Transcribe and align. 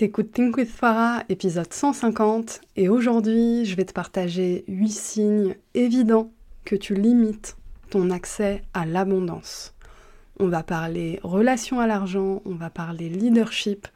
T'écoutes 0.00 0.32
Think 0.32 0.56
with 0.56 0.70
Farah, 0.70 1.24
épisode 1.28 1.70
150, 1.70 2.62
et 2.76 2.88
aujourd'hui 2.88 3.66
je 3.66 3.76
vais 3.76 3.84
te 3.84 3.92
partager 3.92 4.64
8 4.66 4.88
signes 4.88 5.54
évidents 5.74 6.30
que 6.64 6.74
tu 6.74 6.94
limites 6.94 7.58
ton 7.90 8.08
accès 8.08 8.62
à 8.72 8.86
l'abondance. 8.86 9.74
On 10.38 10.48
va 10.48 10.62
parler 10.62 11.20
relation 11.22 11.80
à 11.80 11.86
l'argent, 11.86 12.40
on 12.46 12.54
va 12.54 12.70
parler 12.70 13.10
leadership, 13.10 13.88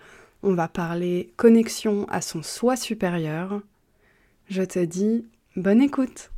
on 0.43 0.53
va 0.53 0.69
parler 0.69 1.33
connexion 1.39 2.05
à 2.11 2.21
son 2.21 2.43
soi 2.43 2.77
supérieur. 2.77 3.63
Je 4.51 4.63
te 4.63 4.85
dis 4.85 5.25
bonne 5.57 5.81
écoute. 5.81 6.31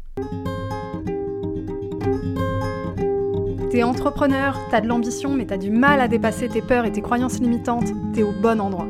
T'es 3.73 3.83
entrepreneur, 3.83 4.57
t'as 4.71 4.81
de 4.81 4.87
l'ambition, 4.87 5.35
mais 5.35 5.47
t'as 5.47 5.59
du 5.59 5.73
mal 5.73 6.01
à 6.01 6.07
dépasser 6.07 6.49
tes 6.49 6.63
peurs 6.63 6.85
et 6.85 6.93
tes 6.93 7.03
croyances 7.03 7.41
limitantes, 7.41 7.89
t'es 8.15 8.23
au 8.23 8.31
bon 8.31 8.61
endroit. 8.61 8.87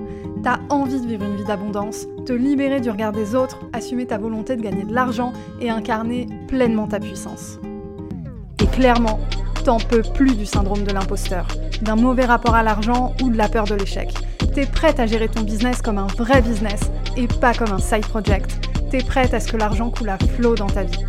T'as 0.46 0.60
envie 0.68 1.00
de 1.00 1.08
vivre 1.08 1.24
une 1.24 1.34
vie 1.34 1.44
d'abondance, 1.44 2.06
te 2.24 2.32
libérer 2.32 2.80
du 2.80 2.88
regard 2.88 3.10
des 3.10 3.34
autres, 3.34 3.58
assumer 3.72 4.06
ta 4.06 4.16
volonté 4.16 4.54
de 4.54 4.62
gagner 4.62 4.84
de 4.84 4.94
l'argent 4.94 5.32
et 5.60 5.70
incarner 5.70 6.28
pleinement 6.46 6.86
ta 6.86 7.00
puissance. 7.00 7.58
Et 8.62 8.66
clairement, 8.68 9.18
t'en 9.64 9.78
peux 9.78 10.02
plus 10.02 10.36
du 10.36 10.46
syndrome 10.46 10.84
de 10.84 10.92
l'imposteur, 10.92 11.48
d'un 11.82 11.96
mauvais 11.96 12.26
rapport 12.26 12.54
à 12.54 12.62
l'argent 12.62 13.12
ou 13.24 13.30
de 13.30 13.36
la 13.36 13.48
peur 13.48 13.64
de 13.64 13.74
l'échec. 13.74 14.14
T'es 14.54 14.66
prête 14.66 15.00
à 15.00 15.06
gérer 15.06 15.26
ton 15.26 15.42
business 15.42 15.82
comme 15.82 15.98
un 15.98 16.06
vrai 16.06 16.40
business 16.42 16.92
et 17.16 17.26
pas 17.26 17.52
comme 17.52 17.72
un 17.72 17.80
side 17.80 18.06
project. 18.06 18.68
T'es 18.92 19.02
prête 19.02 19.34
à 19.34 19.40
ce 19.40 19.50
que 19.50 19.56
l'argent 19.56 19.90
coule 19.90 20.10
à 20.10 20.18
flot 20.36 20.54
dans 20.54 20.68
ta 20.68 20.84
vie. 20.84 21.04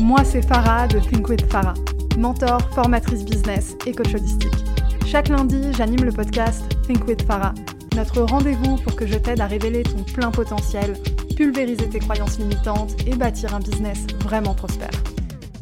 Moi, 0.00 0.24
c'est 0.24 0.40
Farah 0.40 0.86
de 0.86 1.00
Think 1.00 1.28
with 1.28 1.52
Farah, 1.52 1.74
mentor, 2.16 2.62
formatrice 2.74 3.26
business 3.26 3.76
et 3.84 3.92
coach 3.92 4.14
holistique. 4.14 4.55
Chaque 5.16 5.30
lundi, 5.30 5.72
j'anime 5.72 6.04
le 6.04 6.12
podcast 6.12 6.62
Think 6.86 7.08
with 7.08 7.22
Farah, 7.22 7.54
notre 7.96 8.20
rendez-vous 8.20 8.76
pour 8.76 8.94
que 8.96 9.06
je 9.06 9.14
t'aide 9.14 9.40
à 9.40 9.46
révéler 9.46 9.82
ton 9.82 10.02
plein 10.02 10.30
potentiel, 10.30 10.92
pulvériser 11.34 11.88
tes 11.88 12.00
croyances 12.00 12.38
limitantes 12.38 12.94
et 13.06 13.16
bâtir 13.16 13.54
un 13.54 13.60
business 13.60 14.06
vraiment 14.22 14.52
prospère. 14.52 14.90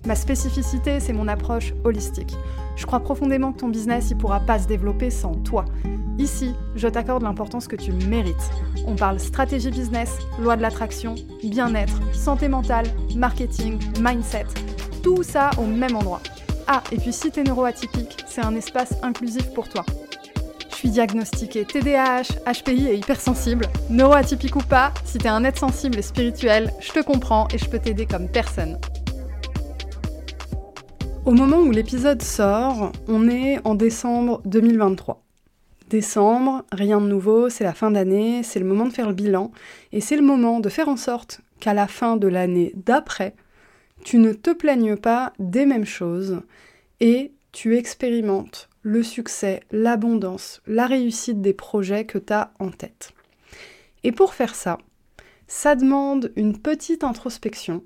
Ma 0.07 0.17
spécificité, 0.17 0.99
c'est 0.99 1.13
mon 1.13 1.29
approche 1.29 1.73
holistique. 1.85 2.35
Je 2.75 2.85
crois 2.85 2.99
profondément 2.99 3.53
que 3.53 3.61
ton 3.61 3.69
business 3.69 4.11
ne 4.11 4.17
pourra 4.17 4.41
pas 4.41 4.59
se 4.59 4.67
développer 4.67 5.11
sans 5.11 5.37
toi. 5.37 5.67
Ici, 6.19 6.53
je 6.75 6.89
t'accorde 6.89 7.23
l'importance 7.23 7.69
que 7.69 7.77
tu 7.77 7.93
mérites. 7.93 8.51
On 8.89 8.97
parle 8.97 9.21
stratégie 9.21 9.71
business, 9.71 10.19
loi 10.41 10.57
de 10.57 10.63
l'attraction, 10.63 11.15
bien-être, 11.45 12.01
santé 12.13 12.49
mentale, 12.49 12.87
marketing, 13.15 13.79
mindset. 14.01 14.47
Tout 15.05 15.23
ça 15.23 15.51
au 15.59 15.65
même 15.65 15.95
endroit. 15.95 16.23
Ah, 16.67 16.83
et 16.93 16.97
puis 16.97 17.13
si 17.13 17.31
t'es 17.31 17.43
neuroatypique, 17.43 18.17
c'est 18.27 18.43
un 18.43 18.55
espace 18.57 18.95
inclusif 19.03 19.53
pour 19.53 19.69
toi. 19.69 19.85
Je 20.71 20.77
suis 20.77 20.89
diagnostiquée 20.89 21.67
TDAH, 21.67 22.41
HPI 22.47 22.89
et 22.89 22.95
hypersensible. 22.97 23.67
Neuroatypique 23.91 24.57
ou 24.57 24.61
pas, 24.61 24.93
si 25.05 25.19
t'es 25.19 25.29
un 25.29 25.45
être 25.45 25.59
sensible 25.59 25.99
et 25.99 26.03
spirituel, 26.03 26.73
je 26.81 26.93
te 26.93 27.05
comprends 27.05 27.49
et 27.53 27.59
je 27.59 27.69
peux 27.69 27.79
t'aider 27.79 28.07
comme 28.07 28.29
personne. 28.29 28.79
Au 31.27 31.33
moment 31.33 31.59
où 31.59 31.71
l'épisode 31.71 32.23
sort, 32.23 32.93
on 33.09 33.29
est 33.29 33.59
en 33.65 33.75
décembre 33.75 34.41
2023. 34.47 35.23
Décembre, 35.91 36.65
rien 36.73 36.99
de 36.99 37.07
nouveau, 37.07 37.51
c'est 37.51 37.65
la 37.65 37.75
fin 37.75 37.91
d'année, 37.91 38.43
c'est 38.43 38.59
le 38.59 38.65
moment 38.65 38.87
de 38.87 38.93
faire 38.93 39.09
le 39.09 39.15
bilan, 39.15 39.53
et 39.93 40.01
c'est 40.01 40.17
le 40.17 40.23
moment 40.23 40.61
de 40.61 40.69
faire 40.71 40.89
en 40.89 40.97
sorte 40.97 41.41
qu'à 41.61 41.75
la 41.75 41.87
fin 41.87 42.17
de 42.17 42.27
l'année 42.27 42.73
d'après, 42.75 43.35
tu 44.05 44.19
ne 44.19 44.33
te 44.33 44.51
plaignes 44.51 44.97
pas 44.97 45.33
des 45.39 45.67
mêmes 45.67 45.87
choses 45.87 46.43
et 47.01 47.33
tu 47.53 47.77
expérimentes 47.77 48.69
le 48.83 49.03
succès, 49.03 49.61
l'abondance, 49.73 50.61
la 50.67 50.87
réussite 50.87 51.41
des 51.41 51.55
projets 51.55 52.05
que 52.05 52.19
tu 52.19 52.33
as 52.33 52.53
en 52.59 52.71
tête. 52.71 53.13
Et 54.05 54.13
pour 54.13 54.35
faire 54.35 54.55
ça, 54.55 54.79
ça 55.49 55.75
demande 55.75 56.33
une 56.37 56.59
petite 56.59 57.03
introspection. 57.03 57.83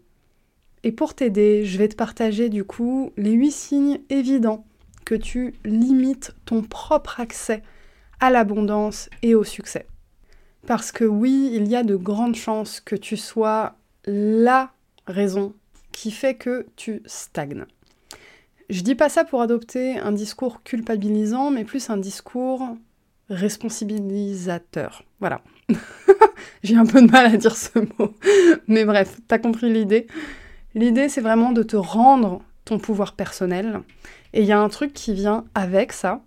Et 0.82 0.90
pour 0.90 1.14
t'aider, 1.14 1.64
je 1.64 1.78
vais 1.78 1.88
te 1.88 1.96
partager 1.96 2.48
du 2.48 2.64
coup 2.64 3.12
les 3.16 3.32
huit 3.32 3.52
signes 3.52 4.00
évidents 4.10 4.66
que 5.04 5.14
tu 5.14 5.54
limites 5.64 6.34
ton 6.44 6.62
propre 6.62 7.20
accès 7.20 7.62
à 8.20 8.30
l'abondance 8.30 9.08
et 9.22 9.36
au 9.36 9.44
succès. 9.44 9.86
Parce 10.66 10.90
que 10.90 11.04
oui, 11.04 11.50
il 11.54 11.68
y 11.68 11.76
a 11.76 11.84
de 11.84 11.96
grandes 11.96 12.34
chances 12.34 12.80
que 12.80 12.96
tu 12.96 13.16
sois 13.16 13.76
la 14.04 14.72
raison 15.06 15.54
qui 15.98 16.12
fait 16.12 16.36
que 16.36 16.64
tu 16.76 17.02
stagnes. 17.06 17.64
Je 18.70 18.82
dis 18.82 18.94
pas 18.94 19.08
ça 19.08 19.24
pour 19.24 19.42
adopter 19.42 19.98
un 19.98 20.12
discours 20.12 20.62
culpabilisant, 20.62 21.50
mais 21.50 21.64
plus 21.64 21.90
un 21.90 21.96
discours 21.96 22.76
responsabilisateur. 23.30 25.02
Voilà. 25.18 25.40
J'ai 26.62 26.76
un 26.76 26.86
peu 26.86 27.02
de 27.02 27.10
mal 27.10 27.26
à 27.26 27.36
dire 27.36 27.56
ce 27.56 27.80
mot. 27.80 28.14
Mais 28.68 28.84
bref, 28.84 29.18
t'as 29.26 29.40
compris 29.40 29.72
l'idée. 29.72 30.06
L'idée, 30.76 31.08
c'est 31.08 31.20
vraiment 31.20 31.50
de 31.50 31.64
te 31.64 31.74
rendre 31.74 32.42
ton 32.64 32.78
pouvoir 32.78 33.14
personnel. 33.14 33.80
Et 34.34 34.42
il 34.42 34.46
y 34.46 34.52
a 34.52 34.60
un 34.60 34.68
truc 34.68 34.92
qui 34.92 35.14
vient 35.14 35.46
avec 35.56 35.92
ça. 35.92 36.22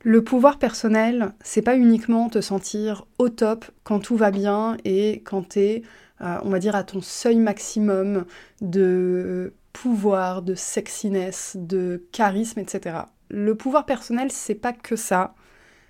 Le 0.00 0.24
pouvoir 0.24 0.58
personnel, 0.58 1.34
c'est 1.42 1.60
pas 1.60 1.76
uniquement 1.76 2.30
te 2.30 2.40
sentir 2.40 3.04
au 3.18 3.28
top 3.28 3.66
quand 3.84 4.00
tout 4.00 4.16
va 4.16 4.30
bien 4.30 4.78
et 4.86 5.20
quand 5.26 5.50
t'es 5.50 5.82
on 6.22 6.48
va 6.48 6.58
dire, 6.58 6.74
à 6.74 6.84
ton 6.84 7.00
seuil 7.00 7.36
maximum 7.36 8.24
de 8.60 9.52
pouvoir, 9.72 10.42
de 10.42 10.54
sexiness, 10.54 11.56
de 11.58 12.06
charisme, 12.12 12.60
etc. 12.60 13.00
Le 13.28 13.54
pouvoir 13.54 13.86
personnel, 13.86 14.30
c'est 14.30 14.54
pas 14.54 14.72
que 14.72 14.96
ça. 14.96 15.34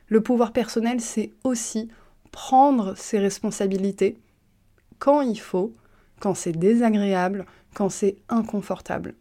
Le 0.08 0.20
pouvoir 0.20 0.52
personnel, 0.52 1.00
c'est 1.00 1.32
aussi 1.44 1.88
prendre 2.30 2.96
ses 2.96 3.18
responsabilités 3.18 4.16
quand 4.98 5.20
il 5.20 5.38
faut, 5.38 5.74
quand 6.20 6.34
c'est 6.34 6.52
désagréable, 6.52 7.44
quand 7.74 7.88
c'est 7.88 8.16
inconfortable. 8.28 9.14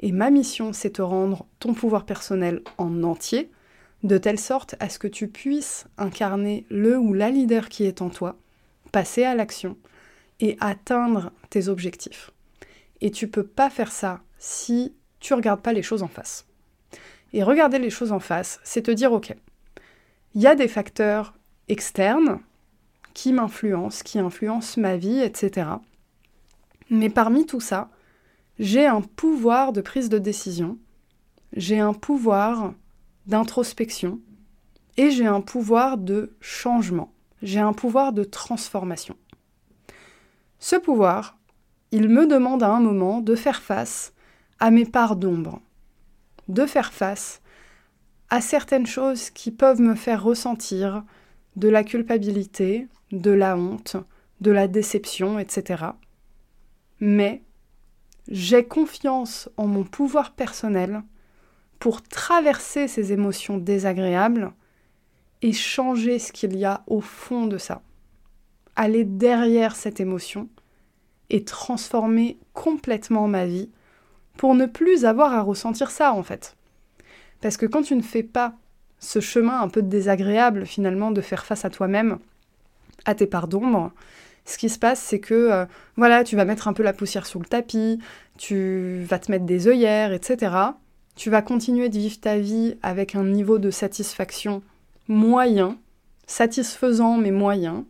Et 0.00 0.12
ma 0.12 0.30
mission, 0.30 0.72
c'est 0.72 0.90
te 0.90 1.02
rendre 1.02 1.46
ton 1.58 1.72
pouvoir 1.72 2.04
personnel 2.04 2.60
en 2.76 3.02
entier, 3.02 3.50
de 4.02 4.18
telle 4.18 4.38
sorte 4.38 4.74
à 4.78 4.88
ce 4.88 4.98
que 4.98 5.08
tu 5.08 5.28
puisses 5.28 5.86
incarner 5.96 6.66
le 6.68 6.98
ou 6.98 7.14
la 7.14 7.30
leader 7.30 7.68
qui 7.70 7.84
est 7.84 8.02
en 8.02 8.10
toi, 8.10 8.36
passer 8.92 9.24
à 9.24 9.34
l'action, 9.34 9.76
et 10.40 10.56
atteindre 10.60 11.32
tes 11.50 11.68
objectifs. 11.68 12.30
Et 13.00 13.10
tu 13.10 13.28
peux 13.28 13.46
pas 13.46 13.70
faire 13.70 13.92
ça 13.92 14.20
si 14.38 14.94
tu 15.20 15.34
regardes 15.34 15.60
pas 15.60 15.72
les 15.72 15.82
choses 15.82 16.02
en 16.02 16.08
face. 16.08 16.46
Et 17.32 17.42
regarder 17.42 17.78
les 17.78 17.90
choses 17.90 18.12
en 18.12 18.20
face, 18.20 18.60
c'est 18.64 18.82
te 18.82 18.90
dire 18.90 19.12
ok, 19.12 19.34
il 20.34 20.42
y 20.42 20.46
a 20.46 20.54
des 20.54 20.68
facteurs 20.68 21.34
externes 21.68 22.40
qui 23.14 23.32
m'influencent, 23.32 24.02
qui 24.04 24.18
influencent 24.18 24.80
ma 24.80 24.96
vie, 24.96 25.20
etc. 25.20 25.68
Mais 26.90 27.08
parmi 27.08 27.46
tout 27.46 27.60
ça, 27.60 27.90
j'ai 28.58 28.86
un 28.86 29.00
pouvoir 29.00 29.72
de 29.72 29.80
prise 29.80 30.08
de 30.08 30.18
décision, 30.18 30.78
j'ai 31.54 31.80
un 31.80 31.94
pouvoir 31.94 32.74
d'introspection 33.26 34.20
et 34.96 35.10
j'ai 35.10 35.26
un 35.26 35.40
pouvoir 35.40 35.98
de 35.98 36.36
changement, 36.40 37.12
j'ai 37.42 37.60
un 37.60 37.72
pouvoir 37.72 38.12
de 38.12 38.24
transformation. 38.24 39.16
Ce 40.58 40.76
pouvoir, 40.76 41.36
il 41.92 42.08
me 42.08 42.26
demande 42.26 42.62
à 42.62 42.70
un 42.70 42.80
moment 42.80 43.20
de 43.20 43.34
faire 43.34 43.60
face 43.60 44.12
à 44.58 44.70
mes 44.70 44.86
parts 44.86 45.16
d'ombre, 45.16 45.60
de 46.48 46.66
faire 46.66 46.92
face 46.92 47.42
à 48.30 48.40
certaines 48.40 48.86
choses 48.86 49.30
qui 49.30 49.50
peuvent 49.50 49.80
me 49.80 49.94
faire 49.94 50.22
ressentir 50.22 51.04
de 51.56 51.68
la 51.68 51.84
culpabilité, 51.84 52.88
de 53.12 53.30
la 53.30 53.56
honte, 53.56 53.96
de 54.40 54.50
la 54.50 54.66
déception, 54.66 55.38
etc. 55.38 55.84
Mais 57.00 57.42
j'ai 58.28 58.64
confiance 58.64 59.48
en 59.56 59.66
mon 59.66 59.84
pouvoir 59.84 60.32
personnel 60.32 61.02
pour 61.78 62.02
traverser 62.02 62.88
ces 62.88 63.12
émotions 63.12 63.58
désagréables 63.58 64.52
et 65.42 65.52
changer 65.52 66.18
ce 66.18 66.32
qu'il 66.32 66.56
y 66.56 66.64
a 66.64 66.82
au 66.86 67.00
fond 67.00 67.46
de 67.46 67.58
ça 67.58 67.82
aller 68.76 69.04
derrière 69.04 69.74
cette 69.74 70.00
émotion 70.00 70.48
et 71.30 71.44
transformer 71.44 72.38
complètement 72.52 73.26
ma 73.26 73.46
vie 73.46 73.70
pour 74.36 74.54
ne 74.54 74.66
plus 74.66 75.04
avoir 75.04 75.34
à 75.34 75.42
ressentir 75.42 75.90
ça 75.90 76.12
en 76.12 76.22
fait. 76.22 76.56
Parce 77.40 77.56
que 77.56 77.66
quand 77.66 77.82
tu 77.82 77.96
ne 77.96 78.02
fais 78.02 78.22
pas 78.22 78.54
ce 78.98 79.20
chemin 79.20 79.60
un 79.60 79.68
peu 79.68 79.82
désagréable 79.82 80.66
finalement 80.66 81.10
de 81.10 81.20
faire 81.20 81.44
face 81.44 81.64
à 81.64 81.70
toi-même, 81.70 82.18
à 83.04 83.14
tes 83.14 83.26
parts 83.26 83.48
d'ombre, 83.48 83.92
ce 84.44 84.58
qui 84.58 84.68
se 84.68 84.78
passe 84.78 85.00
c'est 85.00 85.20
que 85.20 85.34
euh, 85.34 85.66
voilà, 85.96 86.22
tu 86.22 86.36
vas 86.36 86.44
mettre 86.44 86.68
un 86.68 86.72
peu 86.72 86.82
la 86.82 86.92
poussière 86.92 87.26
sous 87.26 87.40
le 87.40 87.46
tapis, 87.46 87.98
tu 88.38 89.02
vas 89.08 89.18
te 89.18 89.30
mettre 89.30 89.44
des 89.44 89.68
œillères, 89.68 90.12
etc. 90.12 90.54
Tu 91.16 91.30
vas 91.30 91.42
continuer 91.42 91.88
de 91.88 91.98
vivre 91.98 92.20
ta 92.20 92.38
vie 92.38 92.76
avec 92.82 93.14
un 93.14 93.24
niveau 93.24 93.58
de 93.58 93.70
satisfaction 93.70 94.62
moyen, 95.08 95.78
satisfaisant 96.26 97.16
mais 97.16 97.30
moyen, 97.30 97.86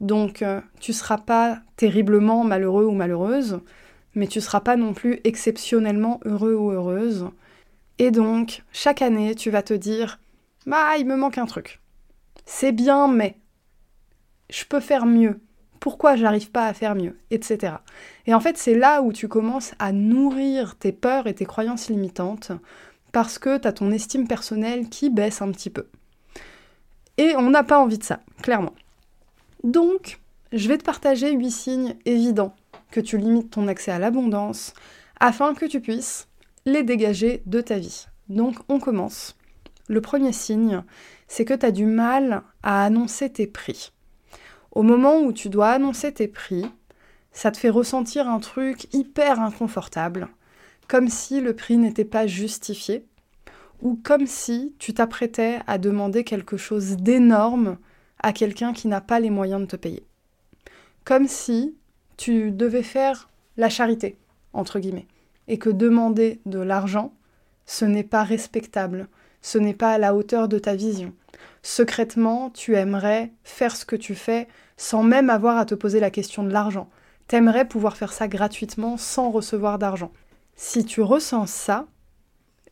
donc 0.00 0.42
euh, 0.42 0.60
tu 0.80 0.92
ne 0.92 0.96
seras 0.96 1.18
pas 1.18 1.60
terriblement 1.76 2.44
malheureux 2.44 2.84
ou 2.84 2.92
malheureuse, 2.92 3.60
mais 4.14 4.26
tu 4.26 4.38
ne 4.38 4.42
seras 4.42 4.60
pas 4.60 4.76
non 4.76 4.94
plus 4.94 5.20
exceptionnellement 5.24 6.20
heureux 6.24 6.54
ou 6.54 6.70
heureuse. 6.70 7.28
Et 7.98 8.10
donc, 8.10 8.62
chaque 8.72 9.02
année, 9.02 9.34
tu 9.34 9.50
vas 9.50 9.62
te 9.62 9.74
dire 9.74 10.20
Bah, 10.66 10.96
il 10.98 11.06
me 11.06 11.16
manque 11.16 11.38
un 11.38 11.46
truc. 11.46 11.80
c'est 12.46 12.72
bien, 12.72 13.08
mais 13.08 13.36
je 14.50 14.64
peux 14.64 14.80
faire 14.80 15.06
mieux. 15.06 15.40
Pourquoi 15.80 16.16
j'arrive 16.16 16.50
pas 16.50 16.66
à 16.66 16.74
faire 16.74 16.94
mieux 16.94 17.16
Etc. 17.30 17.74
Et 18.26 18.34
en 18.34 18.40
fait, 18.40 18.56
c'est 18.56 18.74
là 18.74 19.02
où 19.02 19.12
tu 19.12 19.28
commences 19.28 19.74
à 19.78 19.92
nourrir 19.92 20.76
tes 20.76 20.92
peurs 20.92 21.26
et 21.26 21.34
tes 21.34 21.44
croyances 21.44 21.88
limitantes 21.88 22.52
parce 23.12 23.38
que 23.38 23.58
tu 23.58 23.68
as 23.68 23.72
ton 23.72 23.90
estime 23.90 24.26
personnelle 24.26 24.88
qui 24.88 25.10
baisse 25.10 25.42
un 25.42 25.50
petit 25.52 25.70
peu. 25.70 25.86
Et 27.16 27.34
on 27.36 27.50
n'a 27.50 27.64
pas 27.64 27.78
envie 27.78 27.98
de 27.98 28.04
ça, 28.04 28.20
clairement. 28.42 28.74
Donc, 29.64 30.20
je 30.52 30.68
vais 30.68 30.78
te 30.78 30.84
partager 30.84 31.32
huit 31.32 31.50
signes 31.50 31.96
évidents 32.04 32.54
que 32.90 33.00
tu 33.00 33.18
limites 33.18 33.50
ton 33.50 33.68
accès 33.68 33.90
à 33.90 33.98
l'abondance 33.98 34.72
afin 35.20 35.54
que 35.54 35.66
tu 35.66 35.80
puisses 35.80 36.28
les 36.64 36.82
dégager 36.82 37.42
de 37.46 37.60
ta 37.60 37.78
vie. 37.78 38.06
Donc, 38.28 38.56
on 38.68 38.78
commence. 38.78 39.36
Le 39.88 40.00
premier 40.00 40.32
signe, 40.32 40.82
c'est 41.26 41.44
que 41.44 41.54
tu 41.54 41.66
as 41.66 41.70
du 41.70 41.86
mal 41.86 42.42
à 42.62 42.84
annoncer 42.84 43.30
tes 43.30 43.46
prix. 43.46 43.92
Au 44.70 44.82
moment 44.82 45.20
où 45.20 45.32
tu 45.32 45.48
dois 45.48 45.70
annoncer 45.70 46.12
tes 46.12 46.28
prix, 46.28 46.66
ça 47.32 47.50
te 47.50 47.56
fait 47.56 47.70
ressentir 47.70 48.28
un 48.28 48.38
truc 48.38 48.92
hyper 48.94 49.40
inconfortable, 49.40 50.28
comme 50.88 51.08
si 51.08 51.40
le 51.40 51.54
prix 51.54 51.78
n'était 51.78 52.04
pas 52.04 52.26
justifié, 52.26 53.06
ou 53.80 53.98
comme 54.02 54.26
si 54.26 54.74
tu 54.78 54.92
t'apprêtais 54.92 55.60
à 55.66 55.78
demander 55.78 56.24
quelque 56.24 56.56
chose 56.56 56.96
d'énorme 56.96 57.78
à 58.20 58.32
quelqu'un 58.32 58.72
qui 58.72 58.88
n'a 58.88 59.00
pas 59.00 59.20
les 59.20 59.30
moyens 59.30 59.60
de 59.60 59.66
te 59.66 59.76
payer. 59.76 60.06
Comme 61.04 61.28
si 61.28 61.76
tu 62.16 62.50
devais 62.50 62.82
faire 62.82 63.30
la 63.56 63.68
charité, 63.68 64.18
entre 64.52 64.78
guillemets, 64.78 65.06
et 65.46 65.58
que 65.58 65.70
demander 65.70 66.40
de 66.46 66.58
l'argent, 66.58 67.14
ce 67.66 67.84
n'est 67.84 68.04
pas 68.04 68.24
respectable, 68.24 69.08
ce 69.42 69.58
n'est 69.58 69.74
pas 69.74 69.92
à 69.92 69.98
la 69.98 70.14
hauteur 70.14 70.48
de 70.48 70.58
ta 70.58 70.74
vision. 70.74 71.12
Secrètement, 71.62 72.50
tu 72.50 72.76
aimerais 72.76 73.32
faire 73.44 73.76
ce 73.76 73.84
que 73.84 73.96
tu 73.96 74.14
fais 74.14 74.48
sans 74.76 75.02
même 75.02 75.30
avoir 75.30 75.58
à 75.58 75.64
te 75.64 75.74
poser 75.74 76.00
la 76.00 76.10
question 76.10 76.42
de 76.42 76.50
l'argent. 76.50 76.88
T'aimerais 77.26 77.68
pouvoir 77.68 77.96
faire 77.96 78.12
ça 78.12 78.28
gratuitement 78.28 78.96
sans 78.96 79.30
recevoir 79.30 79.78
d'argent. 79.78 80.12
Si 80.56 80.84
tu 80.84 81.02
ressens 81.02 81.46
ça, 81.46 81.86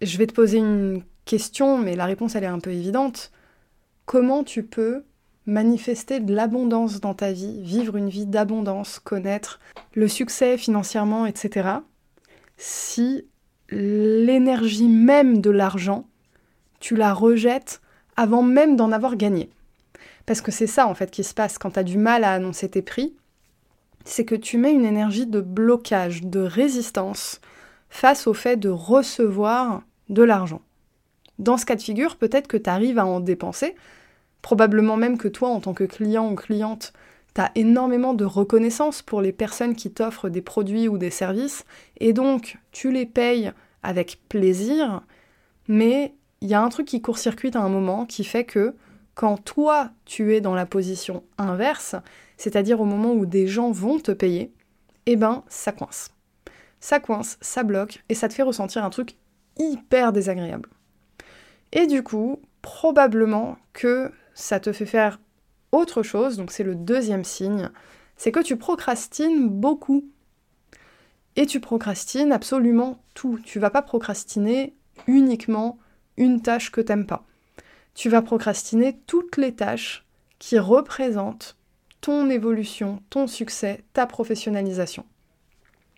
je 0.00 0.16
vais 0.19 0.26
te 0.26 0.34
poser 0.34 0.58
une 0.58 1.02
question, 1.25 1.78
mais 1.78 1.96
la 1.96 2.06
réponse 2.06 2.34
elle 2.34 2.44
est 2.44 2.48
un 2.48 2.58
peu 2.58 2.72
évidente. 2.72 3.32
Comment 4.06 4.44
tu 4.44 4.62
peux 4.62 5.04
manifester 5.46 6.20
de 6.20 6.34
l'abondance 6.34 7.00
dans 7.00 7.14
ta 7.14 7.32
vie, 7.32 7.62
vivre 7.62 7.96
une 7.96 8.08
vie 8.08 8.26
d'abondance, 8.26 8.98
connaître 8.98 9.60
le 9.94 10.08
succès 10.08 10.58
financièrement, 10.58 11.26
etc., 11.26 11.69
si 12.58 13.26
l'énergie 13.70 14.88
même 14.88 15.40
de 15.40 15.50
l'argent, 15.50 16.06
tu 16.81 16.96
la 16.96 17.12
rejettes 17.12 17.81
avant 18.16 18.43
même 18.43 18.76
d'en 18.76 18.93
avoir 18.93 19.16
gagné. 19.16 19.50
Parce 20.25 20.40
que 20.40 20.50
c'est 20.50 20.66
ça 20.66 20.87
en 20.87 20.94
fait 20.94 21.10
qui 21.10 21.25
se 21.25 21.34
passe 21.34 21.58
quand 21.58 21.72
tu 21.72 21.78
as 21.78 21.84
du 21.84 21.98
mal 21.98 22.25
à 22.25 22.32
annoncer 22.32 22.69
tes 22.69 22.82
prix, 22.82 23.14
c'est 24.04 24.25
que 24.25 24.34
tu 24.34 24.56
mets 24.56 24.72
une 24.72 24.84
énergie 24.84 25.26
de 25.26 25.40
blocage, 25.40 26.22
de 26.22 26.40
résistance 26.40 27.40
face 27.88 28.26
au 28.26 28.34
fait 28.34 28.56
de 28.56 28.69
recevoir 28.69 29.82
de 30.08 30.22
l'argent. 30.22 30.62
Dans 31.38 31.56
ce 31.56 31.66
cas 31.66 31.76
de 31.76 31.82
figure, 31.82 32.16
peut-être 32.16 32.46
que 32.46 32.56
tu 32.56 32.70
arrives 32.70 32.98
à 32.98 33.06
en 33.06 33.20
dépenser, 33.20 33.75
probablement 34.46 34.96
même 34.96 35.19
que 35.19 35.26
toi, 35.26 35.48
en 35.48 35.58
tant 35.58 35.75
que 35.75 35.82
client 35.82 36.31
ou 36.31 36.37
cliente, 36.37 36.93
tu 37.34 37.40
as 37.40 37.50
énormément 37.56 38.14
de 38.14 38.25
reconnaissance 38.25 39.02
pour 39.02 39.20
les 39.20 39.32
personnes 39.32 39.75
qui 39.75 39.90
t'offrent 39.90 40.28
des 40.28 40.40
produits 40.40 40.87
ou 40.87 40.98
des 40.98 41.10
services, 41.10 41.64
et 41.98 42.12
donc 42.12 42.56
tu 42.70 42.93
les 42.93 43.06
payes 43.06 43.50
avec 43.82 44.20
plaisir, 44.28 45.02
mais 45.66 46.14
il 46.43 46.48
y 46.48 46.54
a 46.54 46.62
un 46.62 46.69
truc 46.69 46.87
qui 46.87 47.02
court-circuite 47.02 47.56
à 47.56 47.60
un 47.60 47.69
moment 47.69 48.06
qui 48.06 48.22
fait 48.22 48.44
que 48.44 48.76
quand 49.16 49.37
toi, 49.37 49.90
tu 50.04 50.32
es 50.32 50.40
dans 50.40 50.54
la 50.54 50.64
position 50.64 51.25
inverse, 51.38 51.96
c'est-à-dire 52.37 52.81
au 52.81 52.84
moment 52.84 53.14
où 53.14 53.26
des 53.26 53.48
gens 53.48 53.72
vont 53.72 53.98
te 53.98 54.12
payer, 54.12 54.52
eh 55.06 55.16
ben, 55.16 55.43
ça 55.48 55.72
coince. 55.72 56.12
Ça 56.78 57.00
coince, 57.00 57.37
ça 57.40 57.64
bloque, 57.64 58.04
et 58.08 58.14
ça 58.14 58.28
te 58.28 58.34
fait 58.34 58.44
ressentir 58.44 58.84
un 58.84 58.90
truc 58.90 59.16
hyper 59.58 60.12
désagréable. 60.12 60.69
Et 61.72 61.88
du 61.88 62.04
coup, 62.04 62.40
probablement 62.62 63.56
que 63.72 64.12
ça 64.36 64.60
te 64.60 64.72
fait 64.72 64.86
faire 64.86 65.18
autre 65.72 66.02
chose, 66.02 66.36
donc 66.36 66.52
c'est 66.52 66.62
le 66.62 66.74
deuxième 66.74 67.24
signe, 67.24 67.70
c'est 68.16 68.30
que 68.30 68.40
tu 68.40 68.56
procrastines 68.56 69.48
beaucoup. 69.48 70.04
Et 71.36 71.46
tu 71.46 71.58
procrastines 71.58 72.32
absolument 72.32 73.02
tout. 73.14 73.38
Tu 73.44 73.58
vas 73.58 73.70
pas 73.70 73.82
procrastiner 73.82 74.74
uniquement 75.06 75.78
une 76.16 76.40
tâche 76.40 76.70
que 76.70 76.80
t'aimes 76.80 77.06
pas. 77.06 77.26
Tu 77.94 78.08
vas 78.08 78.22
procrastiner 78.22 78.98
toutes 79.06 79.38
les 79.38 79.54
tâches 79.54 80.06
qui 80.38 80.58
représentent 80.58 81.56
ton 82.02 82.28
évolution, 82.30 83.02
ton 83.08 83.26
succès, 83.26 83.84
ta 83.94 84.06
professionnalisation. 84.06 85.06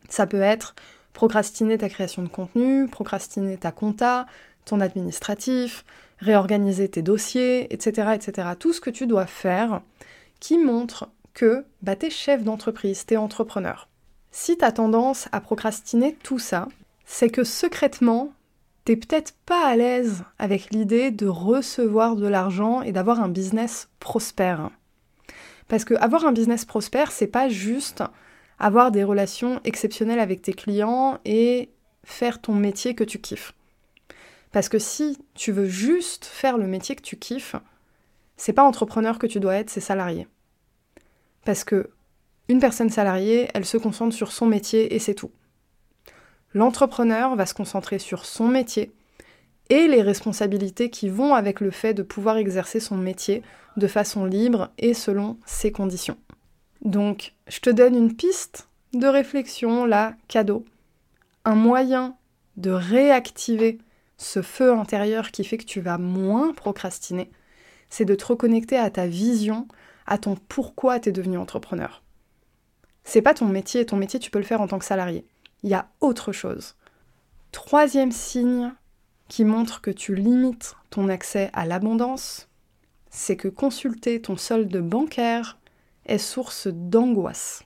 Ça 0.09 0.27
peut 0.27 0.41
être 0.41 0.77
procrastiner 1.13 1.77
ta 1.77 1.89
création 1.89 2.23
de 2.23 2.29
contenu, 2.29 2.87
procrastiner 2.87 3.57
ta 3.57 3.73
compta, 3.73 4.27
ton 4.65 4.81
administratif, 4.81 5.85
réorganiser 6.19 6.89
tes 6.89 7.03
dossiers, 7.03 7.73
etc., 7.73 8.11
etc. 8.15 8.49
Tout 8.59 8.73
ce 8.73 8.81
que 8.81 8.91
tu 8.91 9.07
dois 9.07 9.27
faire 9.27 9.83
qui 10.41 10.59
montre 10.59 11.09
que 11.35 11.65
bah, 11.83 11.97
tu 11.97 12.07
es 12.07 12.11
chef 12.11 12.43
d'entreprise, 12.43 13.07
tu 13.07 13.15
es 13.15 13.17
entrepreneur. 13.17 13.89
Si 14.31 14.57
tu 14.57 14.65
as 14.65 14.73
tendance 14.73 15.29
à 15.33 15.41
procrastiner 15.41 16.17
tout 16.23 16.39
ça, 16.39 16.69
c'est 17.05 17.31
que 17.31 17.45
secrètement, 17.45 18.33
t'es 18.85 18.97
peut-être 18.97 19.35
pas 19.47 19.67
à 19.67 19.77
l'aise 19.77 20.25
avec 20.39 20.71
l'idée 20.71 21.11
de 21.11 21.27
recevoir 21.27 22.17
de 22.17 22.27
l'argent 22.27 22.83
et 22.83 22.93
d'avoir 22.93 23.21
un 23.21 23.29
business 23.29 23.89
prospère. 24.01 24.71
Parce 25.69 25.85
que 25.85 25.95
avoir 25.95 26.25
un 26.27 26.33
business 26.33 26.65
prospère, 26.65 27.13
c'est 27.13 27.27
pas 27.27 27.49
juste 27.49 28.03
avoir 28.59 28.91
des 28.91 29.05
relations 29.05 29.61
exceptionnelles 29.65 30.21
avec 30.21 30.43
tes 30.43 30.53
clients 30.53 31.19
et 31.25 31.71
faire 32.05 32.41
ton 32.41 32.55
métier 32.55 32.95
que 32.95 33.05
tu 33.05 33.19
kiffes. 33.19 33.55
Parce 34.53 34.69
que 34.69 34.79
si 34.79 35.19
tu 35.35 35.53
veux 35.53 35.67
juste 35.67 36.25
faire 36.25 36.59
le 36.59 36.67
métier 36.67 36.97
que 36.97 37.03
tu 37.03 37.17
kiffes, 37.17 37.57
c'est 38.37 38.53
pas 38.53 38.65
entrepreneur 38.65 39.19
que 39.19 39.27
tu 39.27 39.41
dois 39.41 39.57
être, 39.57 39.71
c'est 39.71 39.81
salarié. 39.81 40.27
Parce 41.45 41.65
que 41.65 41.91
une 42.49 42.61
personne 42.61 42.89
salariée, 42.89 43.49
elle 43.53 43.67
se 43.67 43.77
concentre 43.77 44.15
sur 44.15 44.33
son 44.33 44.47
métier 44.47 44.95
et 44.95 44.99
c'est 44.99 45.15
tout. 45.15 45.31
L'entrepreneur 46.55 47.37
va 47.37 47.45
se 47.45 47.53
concentrer 47.53 47.99
sur 47.99 48.25
son 48.25 48.49
métier 48.49 48.91
et 49.69 49.87
les 49.87 50.01
responsabilités 50.01 50.89
qui 50.89 51.11
vont 51.11 51.35
avec 51.35 51.61
le 51.61 51.71
fait 51.71 51.93
de 51.93 52.03
pouvoir 52.03 52.39
exercer 52.39 52.81
son 52.81 52.97
métier 52.97 53.43
de 53.77 53.87
façon 53.87 54.25
libre 54.25 54.71
et 54.79 54.95
selon 54.95 55.37
ses 55.45 55.73
conditions. 55.73 56.17
Donc, 56.83 57.35
je 57.49 57.61
te 57.61 57.71
donne 57.71 57.95
une 57.95 58.15
piste 58.15 58.69
de 58.95 59.07
réflexion, 59.07 59.85
là, 59.85 60.15
cadeau. 60.27 60.65
Un 61.45 61.55
moyen 61.55 62.17
de 62.57 62.71
réactiver 62.71 63.79
ce 64.19 64.43
feu 64.43 64.73
intérieur 64.73 65.31
qui 65.31 65.45
fait 65.45 65.59
que 65.59 65.65
tu 65.65 65.81
vas 65.81 65.97
moins 65.97 66.53
procrastiner, 66.53 67.31
c'est 67.89 68.05
de 68.05 68.15
te 68.15 68.27
reconnecter 68.27 68.77
à 68.77 68.91
ta 68.91 69.07
vision, 69.07 69.67
à 70.07 70.19
ton 70.19 70.37
pourquoi 70.49 71.01
tu 71.01 71.09
es 71.09 71.13
devenu 71.13 71.39
entrepreneur. 71.39 72.03
C'est 73.05 73.23
pas 73.23 73.33
ton 73.33 73.47
métier, 73.47 73.87
ton 73.87 73.97
métier 73.97 74.21
tu 74.21 74.31
peux 74.31 74.39
le 74.39 74.45
faire 74.45 74.61
en 74.61 74.69
tant 74.69 74.79
que 74.79 74.85
salarié. 74.85 75.25
Il 75.63 75.71
y 75.71 75.75
a 75.75 75.89
autre 76.01 76.33
chose. 76.33 76.77
Troisième 77.53 78.13
signe 78.13 78.73
qui 79.29 79.45
montre 79.45 79.81
que 79.81 79.91
tu 79.91 80.15
limites 80.15 80.77
ton 80.91 81.09
accès 81.09 81.51
à 81.53 81.65
l'abondance, 81.65 82.49
c'est 83.11 83.37
que 83.37 83.49
consulter 83.49 84.21
ton 84.21 84.37
solde 84.37 84.77
bancaire 84.77 85.59
est 86.07 86.19
source 86.19 86.69
d'angoisse. 86.69 87.63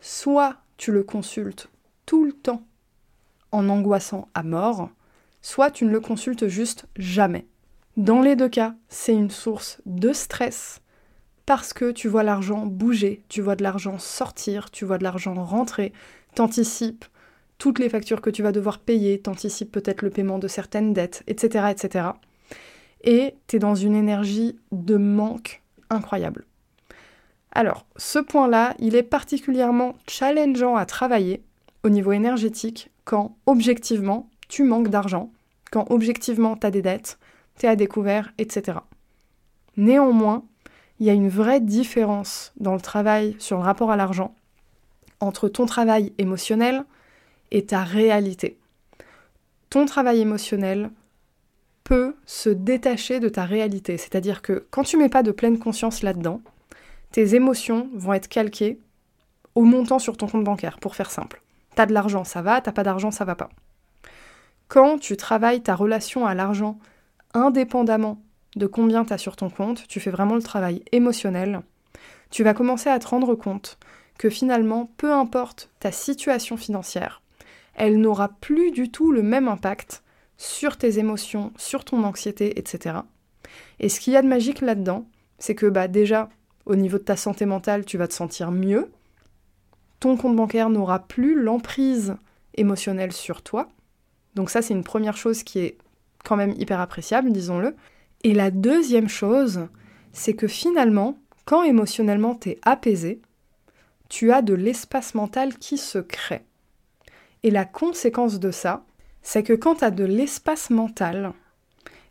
Soit 0.00 0.56
tu 0.76 0.92
le 0.92 1.04
consultes 1.04 1.68
tout 2.06 2.24
le 2.24 2.32
temps 2.32 2.64
en 3.52 3.68
angoissant 3.68 4.28
à 4.34 4.42
mort, 4.42 4.90
soit 5.42 5.70
tu 5.70 5.84
ne 5.84 5.90
le 5.90 6.00
consultes 6.00 6.48
juste 6.48 6.86
jamais. 6.96 7.46
Dans 7.96 8.22
les 8.22 8.36
deux 8.36 8.48
cas, 8.48 8.74
c'est 8.88 9.12
une 9.12 9.30
source 9.30 9.80
de 9.84 10.12
stress 10.12 10.80
parce 11.44 11.72
que 11.72 11.90
tu 11.90 12.08
vois 12.08 12.22
l'argent 12.22 12.64
bouger, 12.64 13.24
tu 13.28 13.42
vois 13.42 13.56
de 13.56 13.62
l'argent 13.62 13.98
sortir, 13.98 14.70
tu 14.70 14.84
vois 14.84 14.98
de 14.98 15.02
l'argent 15.02 15.34
rentrer, 15.44 15.92
t'anticipes 16.34 17.04
toutes 17.58 17.78
les 17.78 17.88
factures 17.88 18.20
que 18.20 18.30
tu 18.30 18.42
vas 18.42 18.52
devoir 18.52 18.78
payer, 18.78 19.20
t'anticipes 19.20 19.70
peut-être 19.70 20.02
le 20.02 20.10
paiement 20.10 20.38
de 20.38 20.48
certaines 20.48 20.92
dettes, 20.92 21.22
etc. 21.26 21.66
etc. 21.70 22.06
Et 23.04 23.34
tu 23.46 23.56
es 23.56 23.58
dans 23.58 23.74
une 23.74 23.94
énergie 23.94 24.56
de 24.70 24.96
manque 24.96 25.62
incroyable. 25.90 26.46
Alors, 27.50 27.86
ce 27.96 28.18
point-là, 28.18 28.74
il 28.78 28.96
est 28.96 29.02
particulièrement 29.02 29.94
challengeant 30.08 30.76
à 30.76 30.86
travailler 30.86 31.44
au 31.84 31.90
niveau 31.90 32.12
énergétique 32.12 32.90
quand 33.04 33.36
objectivement 33.46 34.30
tu 34.52 34.64
manques 34.64 34.90
d'argent, 34.90 35.30
quand 35.70 35.86
objectivement 35.88 36.56
tu 36.56 36.66
as 36.66 36.70
des 36.70 36.82
dettes, 36.82 37.18
tu 37.58 37.64
es 37.64 37.70
à 37.70 37.74
découvert, 37.74 38.34
etc. 38.36 38.80
Néanmoins, 39.78 40.44
il 41.00 41.06
y 41.06 41.10
a 41.10 41.14
une 41.14 41.30
vraie 41.30 41.62
différence 41.62 42.52
dans 42.60 42.74
le 42.74 42.80
travail 42.82 43.34
sur 43.38 43.56
le 43.56 43.62
rapport 43.62 43.90
à 43.90 43.96
l'argent 43.96 44.34
entre 45.20 45.48
ton 45.48 45.64
travail 45.64 46.12
émotionnel 46.18 46.84
et 47.50 47.64
ta 47.64 47.82
réalité. 47.82 48.58
Ton 49.70 49.86
travail 49.86 50.20
émotionnel, 50.20 50.90
peut 51.84 52.14
se 52.26 52.48
détacher 52.48 53.20
de 53.20 53.28
ta 53.28 53.44
réalité. 53.44 53.96
C'est-à-dire 53.98 54.42
que 54.42 54.66
quand 54.70 54.84
tu 54.84 54.96
mets 54.96 55.08
pas 55.08 55.22
de 55.22 55.32
pleine 55.32 55.58
conscience 55.58 56.02
là-dedans, 56.02 56.40
tes 57.10 57.34
émotions 57.34 57.88
vont 57.94 58.12
être 58.12 58.28
calquées 58.28 58.78
au 59.54 59.62
montant 59.62 59.98
sur 59.98 60.16
ton 60.16 60.28
compte 60.28 60.44
bancaire, 60.44 60.78
pour 60.78 60.94
faire 60.94 61.10
simple. 61.10 61.42
T'as 61.74 61.86
de 61.86 61.92
l'argent, 61.92 62.24
ça 62.24 62.40
va, 62.40 62.60
t'as 62.60 62.72
pas 62.72 62.84
d'argent, 62.84 63.10
ça 63.10 63.24
va 63.24 63.34
pas. 63.34 63.50
Quand 64.72 64.96
tu 64.96 65.18
travailles 65.18 65.62
ta 65.62 65.74
relation 65.74 66.24
à 66.24 66.32
l'argent 66.32 66.78
indépendamment 67.34 68.22
de 68.56 68.66
combien 68.66 69.04
tu 69.04 69.12
as 69.12 69.18
sur 69.18 69.36
ton 69.36 69.50
compte, 69.50 69.86
tu 69.86 70.00
fais 70.00 70.10
vraiment 70.10 70.34
le 70.34 70.42
travail 70.42 70.82
émotionnel, 70.92 71.60
tu 72.30 72.42
vas 72.42 72.54
commencer 72.54 72.88
à 72.88 72.98
te 72.98 73.06
rendre 73.06 73.34
compte 73.34 73.78
que 74.16 74.30
finalement, 74.30 74.90
peu 74.96 75.12
importe 75.12 75.68
ta 75.78 75.92
situation 75.92 76.56
financière, 76.56 77.20
elle 77.74 78.00
n'aura 78.00 78.30
plus 78.30 78.70
du 78.70 78.90
tout 78.90 79.12
le 79.12 79.22
même 79.22 79.46
impact 79.46 80.02
sur 80.38 80.78
tes 80.78 80.98
émotions, 80.98 81.52
sur 81.58 81.84
ton 81.84 82.02
anxiété, 82.02 82.58
etc. 82.58 83.00
Et 83.78 83.90
ce 83.90 84.00
qu'il 84.00 84.14
y 84.14 84.16
a 84.16 84.22
de 84.22 84.26
magique 84.26 84.62
là-dedans, 84.62 85.04
c'est 85.38 85.54
que 85.54 85.66
bah 85.66 85.86
déjà, 85.86 86.30
au 86.64 86.76
niveau 86.76 86.96
de 86.96 87.04
ta 87.04 87.16
santé 87.16 87.44
mentale, 87.44 87.84
tu 87.84 87.98
vas 87.98 88.08
te 88.08 88.14
sentir 88.14 88.50
mieux. 88.50 88.90
Ton 90.00 90.16
compte 90.16 90.34
bancaire 90.34 90.70
n'aura 90.70 91.00
plus 91.00 91.38
l'emprise 91.38 92.16
émotionnelle 92.54 93.12
sur 93.12 93.42
toi. 93.42 93.68
Donc 94.34 94.50
ça, 94.50 94.62
c'est 94.62 94.74
une 94.74 94.84
première 94.84 95.16
chose 95.16 95.42
qui 95.42 95.58
est 95.60 95.78
quand 96.24 96.36
même 96.36 96.54
hyper 96.58 96.80
appréciable, 96.80 97.32
disons-le. 97.32 97.74
Et 98.24 98.34
la 98.34 98.50
deuxième 98.50 99.08
chose, 99.08 99.66
c'est 100.12 100.34
que 100.34 100.46
finalement, 100.46 101.18
quand 101.44 101.62
émotionnellement 101.62 102.34
tu 102.34 102.50
es 102.50 102.58
apaisé, 102.62 103.20
tu 104.08 104.32
as 104.32 104.42
de 104.42 104.54
l'espace 104.54 105.14
mental 105.14 105.56
qui 105.58 105.78
se 105.78 105.98
crée. 105.98 106.44
Et 107.42 107.50
la 107.50 107.64
conséquence 107.64 108.38
de 108.38 108.50
ça, 108.50 108.84
c'est 109.22 109.42
que 109.42 109.52
quand 109.52 109.76
tu 109.76 109.84
as 109.84 109.90
de 109.90 110.04
l'espace 110.04 110.70
mental, 110.70 111.32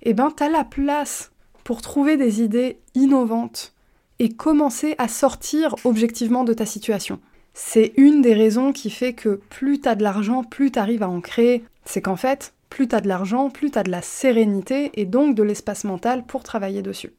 eh 0.01 0.13
ben 0.13 0.31
tu 0.35 0.43
as 0.43 0.49
la 0.49 0.63
place 0.63 1.31
pour 1.63 1.81
trouver 1.81 2.17
des 2.17 2.41
idées 2.41 2.79
innovantes 2.95 3.73
et 4.19 4.29
commencer 4.29 4.95
à 4.97 5.07
sortir 5.07 5.75
objectivement 5.83 6.43
de 6.43 6.53
ta 6.53 6.65
situation. 6.65 7.19
C'est 7.53 7.93
une 7.97 8.21
des 8.21 8.33
raisons 8.33 8.71
qui 8.71 8.89
fait 8.89 9.13
que 9.13 9.41
plus 9.49 9.81
tu 9.81 9.89
as 9.89 9.95
de 9.95 10.03
l'argent, 10.03 10.43
plus 10.43 10.71
tu 10.71 10.79
arrives 10.79 11.03
à 11.03 11.09
en 11.09 11.21
créer. 11.21 11.63
C'est 11.85 12.01
qu'en 12.01 12.15
fait, 12.15 12.53
plus 12.69 12.87
tu 12.87 12.95
as 12.95 13.01
de 13.01 13.07
l'argent, 13.07 13.49
plus 13.49 13.71
tu 13.71 13.77
as 13.77 13.83
de 13.83 13.91
la 13.91 14.01
sérénité 14.01 14.91
et 14.93 15.05
donc 15.05 15.35
de 15.35 15.43
l'espace 15.43 15.83
mental 15.83 16.25
pour 16.25 16.43
travailler 16.43 16.81
dessus. 16.81 17.13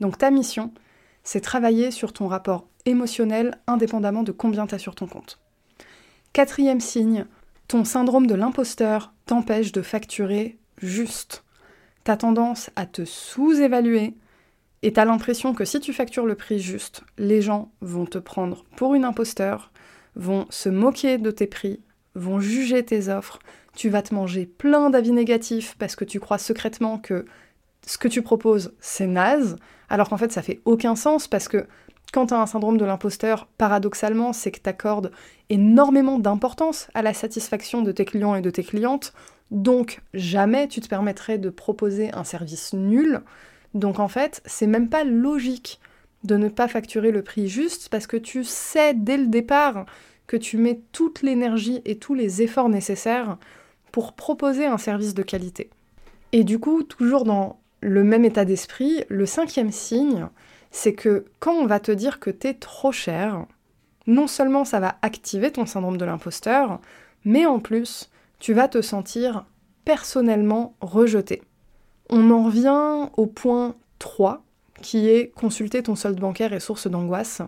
Donc 0.00 0.18
ta 0.18 0.30
mission, 0.30 0.72
c'est 1.22 1.40
travailler 1.40 1.90
sur 1.90 2.12
ton 2.12 2.26
rapport 2.26 2.66
émotionnel 2.86 3.58
indépendamment 3.66 4.22
de 4.22 4.32
combien 4.32 4.66
tu 4.66 4.74
as 4.74 4.78
sur 4.78 4.94
ton 4.94 5.06
compte. 5.06 5.38
Quatrième 6.32 6.80
signe, 6.80 7.26
ton 7.68 7.84
syndrome 7.84 8.26
de 8.26 8.34
l'imposteur 8.34 9.12
t'empêche 9.26 9.72
de 9.72 9.82
facturer 9.82 10.58
juste. 10.78 11.44
T'as 12.04 12.16
tendance 12.16 12.70
à 12.76 12.86
te 12.86 13.04
sous-évaluer 13.04 14.14
et 14.82 14.92
t'as 14.92 15.06
l'impression 15.06 15.54
que 15.54 15.64
si 15.64 15.80
tu 15.80 15.94
factures 15.94 16.26
le 16.26 16.34
prix 16.34 16.58
juste, 16.58 17.04
les 17.16 17.40
gens 17.40 17.70
vont 17.80 18.04
te 18.04 18.18
prendre 18.18 18.64
pour 18.76 18.94
une 18.94 19.04
imposteur, 19.04 19.72
vont 20.16 20.46
se 20.50 20.68
moquer 20.68 21.18
de 21.18 21.30
tes 21.30 21.46
prix, 21.46 21.80
vont 22.14 22.40
juger 22.40 22.84
tes 22.84 23.08
offres, 23.08 23.38
tu 23.74 23.88
vas 23.88 24.02
te 24.02 24.14
manger 24.14 24.46
plein 24.46 24.90
d'avis 24.90 25.12
négatifs 25.12 25.74
parce 25.78 25.96
que 25.96 26.04
tu 26.04 26.20
crois 26.20 26.38
secrètement 26.38 26.98
que 26.98 27.24
ce 27.86 27.98
que 27.98 28.08
tu 28.08 28.22
proposes, 28.22 28.72
c'est 28.80 29.06
naze, 29.06 29.56
alors 29.88 30.08
qu'en 30.08 30.16
fait 30.16 30.32
ça 30.32 30.42
fait 30.42 30.60
aucun 30.64 30.96
sens 30.96 31.28
parce 31.28 31.48
que 31.48 31.66
quand 32.12 32.26
tu 32.26 32.34
as 32.34 32.40
un 32.40 32.46
syndrome 32.46 32.78
de 32.78 32.84
l'imposteur, 32.84 33.48
paradoxalement, 33.58 34.32
c'est 34.32 34.52
que 34.52 34.60
tu 34.60 34.68
accordes 34.68 35.10
énormément 35.50 36.20
d'importance 36.20 36.86
à 36.94 37.02
la 37.02 37.12
satisfaction 37.12 37.82
de 37.82 37.90
tes 37.90 38.04
clients 38.04 38.36
et 38.36 38.40
de 38.40 38.50
tes 38.50 38.62
clientes, 38.62 39.12
donc 39.50 40.00
jamais 40.14 40.68
tu 40.68 40.80
te 40.80 40.88
permettrais 40.88 41.38
de 41.38 41.50
proposer 41.50 42.12
un 42.12 42.22
service 42.22 42.72
nul. 42.72 43.20
Donc 43.74 43.98
en 43.98 44.06
fait, 44.06 44.42
c'est 44.46 44.68
même 44.68 44.88
pas 44.88 45.02
logique 45.02 45.80
de 46.24 46.36
ne 46.36 46.48
pas 46.48 46.68
facturer 46.68 47.10
le 47.10 47.22
prix 47.22 47.48
juste 47.48 47.88
parce 47.88 48.06
que 48.06 48.16
tu 48.16 48.44
sais 48.44 48.94
dès 48.94 49.16
le 49.16 49.26
départ 49.26 49.86
que 50.26 50.36
tu 50.36 50.56
mets 50.56 50.80
toute 50.92 51.22
l'énergie 51.22 51.82
et 51.84 51.98
tous 51.98 52.14
les 52.14 52.42
efforts 52.42 52.68
nécessaires 52.68 53.38
pour 53.92 54.14
proposer 54.14 54.66
un 54.66 54.78
service 54.78 55.14
de 55.14 55.22
qualité. 55.22 55.70
Et 56.32 56.44
du 56.44 56.58
coup, 56.58 56.82
toujours 56.82 57.24
dans 57.24 57.60
le 57.80 58.02
même 58.02 58.24
état 58.24 58.44
d'esprit, 58.44 59.04
le 59.08 59.26
cinquième 59.26 59.70
signe, 59.70 60.28
c'est 60.70 60.94
que 60.94 61.26
quand 61.38 61.52
on 61.52 61.66
va 61.66 61.78
te 61.78 61.92
dire 61.92 62.18
que 62.18 62.30
t'es 62.30 62.54
trop 62.54 62.90
cher, 62.90 63.46
non 64.06 64.26
seulement 64.26 64.64
ça 64.64 64.80
va 64.80 64.96
activer 65.02 65.52
ton 65.52 65.66
syndrome 65.66 65.98
de 65.98 66.04
l'imposteur, 66.04 66.80
mais 67.24 67.46
en 67.46 67.60
plus, 67.60 68.10
tu 68.38 68.52
vas 68.52 68.68
te 68.68 68.82
sentir 68.82 69.46
personnellement 69.84 70.74
rejeté. 70.80 71.42
On 72.10 72.30
en 72.30 72.44
revient 72.44 73.10
au 73.16 73.26
point 73.26 73.76
3, 73.98 74.42
qui 74.84 75.08
est 75.08 75.32
consulter 75.34 75.82
ton 75.82 75.96
solde 75.96 76.20
bancaire 76.20 76.52
et 76.52 76.60
source 76.60 76.88
d'angoisse. 76.88 77.40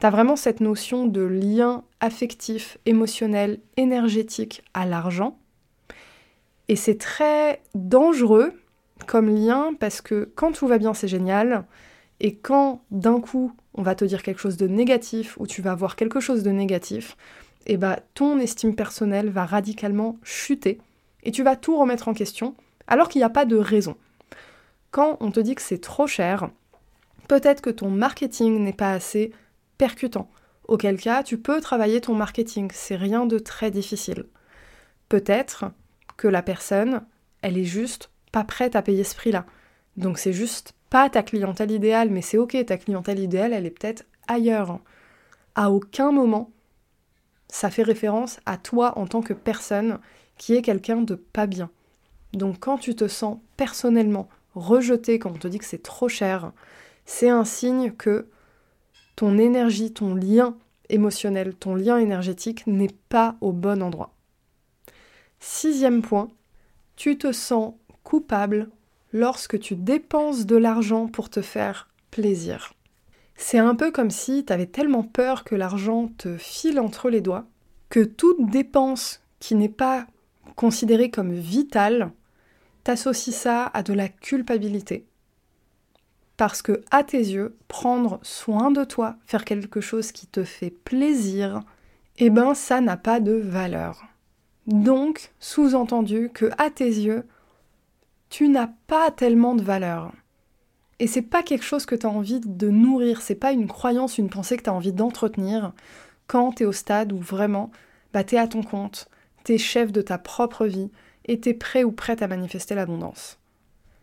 T'as 0.00 0.10
vraiment 0.10 0.34
cette 0.34 0.60
notion 0.60 1.06
de 1.06 1.20
lien 1.20 1.84
affectif, 2.00 2.78
émotionnel, 2.84 3.60
énergétique 3.76 4.64
à 4.74 4.84
l'argent. 4.84 5.38
Et 6.66 6.74
c'est 6.74 6.98
très 6.98 7.62
dangereux 7.76 8.52
comme 9.06 9.32
lien 9.32 9.72
parce 9.78 10.00
que 10.00 10.32
quand 10.34 10.50
tout 10.50 10.66
va 10.66 10.78
bien, 10.78 10.94
c'est 10.94 11.06
génial. 11.06 11.64
Et 12.18 12.34
quand 12.34 12.82
d'un 12.90 13.20
coup 13.20 13.52
on 13.74 13.82
va 13.82 13.94
te 13.94 14.04
dire 14.04 14.24
quelque 14.24 14.40
chose 14.40 14.56
de 14.56 14.66
négatif 14.66 15.36
ou 15.38 15.46
tu 15.46 15.62
vas 15.62 15.76
voir 15.76 15.94
quelque 15.94 16.20
chose 16.20 16.42
de 16.42 16.50
négatif, 16.50 17.16
et 17.66 17.74
eh 17.74 17.76
bah 17.76 18.00
ton 18.14 18.40
estime 18.40 18.74
personnelle 18.74 19.30
va 19.30 19.46
radicalement 19.46 20.18
chuter 20.22 20.78
et 21.22 21.30
tu 21.30 21.42
vas 21.44 21.56
tout 21.56 21.78
remettre 21.78 22.08
en 22.08 22.14
question 22.14 22.54
alors 22.88 23.08
qu'il 23.08 23.20
n'y 23.20 23.24
a 23.24 23.30
pas 23.30 23.44
de 23.44 23.56
raison. 23.56 23.96
Quand 24.90 25.16
on 25.20 25.30
te 25.30 25.40
dit 25.40 25.54
que 25.54 25.62
c'est 25.62 25.80
trop 25.80 26.06
cher, 26.06 26.50
peut-être 27.28 27.60
que 27.60 27.70
ton 27.70 27.90
marketing 27.90 28.62
n'est 28.62 28.72
pas 28.72 28.92
assez 28.92 29.32
percutant. 29.78 30.30
Auquel 30.68 30.98
cas, 30.98 31.22
tu 31.22 31.38
peux 31.38 31.60
travailler 31.60 32.00
ton 32.00 32.14
marketing, 32.14 32.70
c'est 32.72 32.96
rien 32.96 33.26
de 33.26 33.38
très 33.38 33.70
difficile. 33.70 34.26
Peut-être 35.08 35.66
que 36.16 36.28
la 36.28 36.42
personne, 36.42 37.02
elle 37.42 37.58
est 37.58 37.64
juste 37.64 38.10
pas 38.32 38.44
prête 38.44 38.76
à 38.76 38.82
payer 38.82 39.04
ce 39.04 39.14
prix-là. 39.14 39.46
Donc 39.96 40.18
c'est 40.18 40.32
juste 40.32 40.74
pas 40.90 41.10
ta 41.10 41.22
clientèle 41.22 41.70
idéale, 41.70 42.10
mais 42.10 42.22
c'est 42.22 42.38
ok, 42.38 42.56
ta 42.66 42.78
clientèle 42.78 43.18
idéale, 43.18 43.52
elle 43.52 43.66
est 43.66 43.70
peut-être 43.70 44.04
ailleurs. 44.26 44.80
À 45.54 45.70
aucun 45.70 46.12
moment, 46.12 46.50
ça 47.48 47.70
fait 47.70 47.82
référence 47.82 48.40
à 48.46 48.56
toi 48.56 48.98
en 48.98 49.06
tant 49.06 49.20
que 49.20 49.32
personne 49.32 49.98
qui 50.38 50.54
est 50.54 50.62
quelqu'un 50.62 51.02
de 51.02 51.14
pas 51.14 51.46
bien. 51.46 51.70
Donc 52.32 52.58
quand 52.60 52.78
tu 52.78 52.96
te 52.96 53.06
sens 53.06 53.38
personnellement 53.56 54.28
rejeté, 54.54 55.18
quand 55.18 55.30
on 55.30 55.38
te 55.38 55.48
dit 55.48 55.58
que 55.58 55.64
c'est 55.64 55.82
trop 55.82 56.08
cher, 56.08 56.52
c'est 57.04 57.28
un 57.28 57.44
signe 57.44 57.92
que 57.92 58.28
ton 59.16 59.38
énergie, 59.38 59.92
ton 59.92 60.14
lien 60.14 60.56
émotionnel, 60.88 61.54
ton 61.54 61.74
lien 61.74 61.98
énergétique 61.98 62.66
n'est 62.66 62.94
pas 63.08 63.36
au 63.40 63.52
bon 63.52 63.82
endroit. 63.82 64.14
Sixième 65.40 66.02
point, 66.02 66.28
tu 66.96 67.18
te 67.18 67.32
sens 67.32 67.74
coupable 68.02 68.70
lorsque 69.12 69.58
tu 69.58 69.76
dépenses 69.76 70.46
de 70.46 70.56
l'argent 70.56 71.06
pour 71.06 71.30
te 71.30 71.42
faire 71.42 71.88
plaisir. 72.10 72.74
C'est 73.36 73.58
un 73.58 73.74
peu 73.74 73.90
comme 73.90 74.10
si 74.10 74.44
tu 74.44 74.52
avais 74.52 74.66
tellement 74.66 75.02
peur 75.02 75.44
que 75.44 75.54
l'argent 75.54 76.08
te 76.18 76.36
file 76.36 76.80
entre 76.80 77.10
les 77.10 77.20
doigts 77.20 77.46
que 77.90 78.00
toute 78.00 78.50
dépense 78.50 79.22
qui 79.38 79.54
n'est 79.54 79.68
pas 79.68 80.06
considérée 80.56 81.10
comme 81.10 81.32
vitale, 81.32 82.12
t'associe 82.82 83.34
ça 83.34 83.66
à 83.66 83.82
de 83.82 83.92
la 83.92 84.08
culpabilité. 84.08 85.06
Parce 86.36 86.62
que, 86.62 86.82
à 86.90 87.04
tes 87.04 87.18
yeux, 87.18 87.56
prendre 87.68 88.18
soin 88.22 88.70
de 88.70 88.84
toi, 88.84 89.16
faire 89.26 89.44
quelque 89.44 89.80
chose 89.80 90.10
qui 90.12 90.26
te 90.26 90.42
fait 90.42 90.70
plaisir, 90.70 91.62
eh 92.18 92.30
ben 92.30 92.54
ça 92.54 92.80
n'a 92.80 92.96
pas 92.96 93.20
de 93.20 93.32
valeur. 93.32 94.02
Donc, 94.66 95.30
sous-entendu 95.38 96.30
que, 96.32 96.50
à 96.58 96.70
tes 96.70 96.86
yeux, 96.86 97.24
tu 98.30 98.48
n'as 98.48 98.70
pas 98.86 99.10
tellement 99.10 99.54
de 99.54 99.62
valeur. 99.62 100.12
Et 100.98 101.06
c'est 101.06 101.22
pas 101.22 101.42
quelque 101.42 101.64
chose 101.64 101.86
que 101.86 101.94
tu 101.94 102.06
as 102.06 102.10
envie 102.10 102.40
de 102.40 102.68
nourrir, 102.68 103.20
c'est 103.20 103.34
pas 103.34 103.52
une 103.52 103.66
croyance, 103.66 104.18
une 104.18 104.30
pensée 104.30 104.56
que 104.56 104.62
tu 104.62 104.70
envie 104.70 104.92
d'entretenir 104.92 105.72
quand 106.26 106.52
tu 106.52 106.64
au 106.64 106.72
stade 106.72 107.12
où 107.12 107.18
vraiment 107.18 107.70
bah, 108.12 108.24
tu 108.24 108.36
à 108.36 108.46
ton 108.46 108.62
compte, 108.62 109.08
tu 109.44 109.54
es 109.54 109.58
chef 109.58 109.92
de 109.92 110.02
ta 110.02 110.18
propre 110.18 110.66
vie 110.66 110.90
et 111.26 111.40
tu 111.40 111.54
prêt 111.54 111.84
ou 111.84 111.92
prête 111.92 112.22
à 112.22 112.28
manifester 112.28 112.74
l'abondance. 112.74 113.38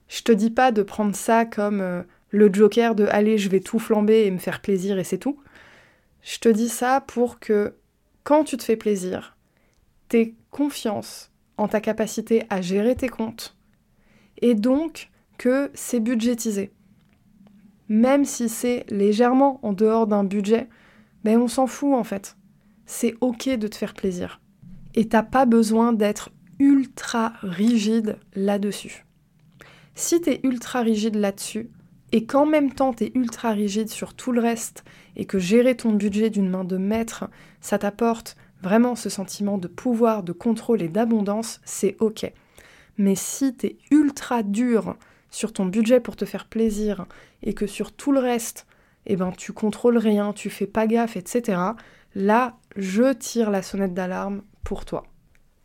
Je 0.07 0.21
te 0.21 0.31
dis 0.31 0.51
pas 0.51 0.71
de 0.71 0.83
prendre 0.83 1.15
ça 1.15 1.45
comme 1.45 1.79
euh, 1.81 2.03
le 2.31 2.51
joker 2.51 2.95
de 2.95 3.05
allez, 3.09 3.37
je 3.37 3.49
vais 3.49 3.59
tout 3.59 3.79
flamber 3.79 4.25
et 4.25 4.31
me 4.31 4.39
faire 4.39 4.61
plaisir 4.61 4.97
et 4.97 5.03
c'est 5.03 5.17
tout. 5.17 5.37
Je 6.21 6.39
te 6.39 6.49
dis 6.49 6.69
ça 6.69 7.01
pour 7.01 7.39
que 7.39 7.75
quand 8.23 8.43
tu 8.43 8.57
te 8.57 8.63
fais 8.63 8.77
plaisir, 8.77 9.37
t'aies 10.07 10.35
confiance 10.49 11.31
en 11.57 11.67
ta 11.67 11.81
capacité 11.81 12.43
à 12.49 12.61
gérer 12.61 12.95
tes 12.95 13.09
comptes, 13.09 13.55
et 14.41 14.55
donc 14.55 15.09
que 15.37 15.71
c'est 15.73 15.99
budgétisé. 15.99 16.71
Même 17.89 18.25
si 18.25 18.47
c'est 18.49 18.85
légèrement 18.89 19.59
en 19.63 19.73
dehors 19.73 20.07
d'un 20.07 20.23
budget, 20.23 20.69
ben 21.23 21.39
on 21.39 21.47
s'en 21.47 21.67
fout 21.67 21.93
en 21.93 22.03
fait. 22.03 22.37
C'est 22.85 23.15
ok 23.21 23.49
de 23.49 23.67
te 23.67 23.75
faire 23.75 23.93
plaisir. 23.93 24.41
Et 24.95 25.07
t'as 25.07 25.23
pas 25.23 25.45
besoin 25.45 25.93
d'être 25.93 26.31
ultra 26.59 27.33
rigide 27.41 28.17
là-dessus. 28.33 29.05
Si 29.95 30.21
tu 30.21 30.29
es 30.29 30.39
ultra 30.43 30.81
rigide 30.81 31.15
là-dessus, 31.15 31.69
et 32.11 32.25
qu'en 32.25 32.45
même 32.45 32.73
temps 32.73 32.93
tu 32.93 33.05
es 33.05 33.11
ultra 33.15 33.51
rigide 33.51 33.89
sur 33.89 34.13
tout 34.13 34.31
le 34.31 34.41
reste, 34.41 34.83
et 35.15 35.25
que 35.25 35.39
gérer 35.39 35.75
ton 35.75 35.91
budget 35.93 36.29
d'une 36.29 36.49
main 36.49 36.63
de 36.63 36.77
maître, 36.77 37.29
ça 37.59 37.77
t'apporte 37.77 38.37
vraiment 38.61 38.95
ce 38.95 39.09
sentiment 39.09 39.57
de 39.57 39.67
pouvoir, 39.67 40.23
de 40.23 40.31
contrôle 40.31 40.81
et 40.81 40.87
d'abondance, 40.87 41.59
c'est 41.65 41.95
ok. 41.99 42.31
Mais 42.97 43.15
si 43.15 43.55
tu 43.55 43.67
es 43.67 43.77
ultra 43.89 44.43
dur 44.43 44.95
sur 45.29 45.53
ton 45.53 45.65
budget 45.65 45.99
pour 45.99 46.15
te 46.15 46.25
faire 46.25 46.45
plaisir, 46.45 47.05
et 47.41 47.53
que 47.53 47.67
sur 47.67 47.91
tout 47.91 48.11
le 48.11 48.19
reste, 48.19 48.67
eh 49.05 49.15
ben 49.15 49.31
tu 49.31 49.53
contrôles 49.53 49.97
rien, 49.97 50.33
tu 50.33 50.49
fais 50.49 50.67
pas 50.67 50.87
gaffe, 50.87 51.17
etc., 51.17 51.59
là, 52.13 52.57
je 52.75 53.13
tire 53.13 53.49
la 53.49 53.61
sonnette 53.61 53.93
d'alarme 53.93 54.43
pour 54.63 54.85
toi. 54.85 55.03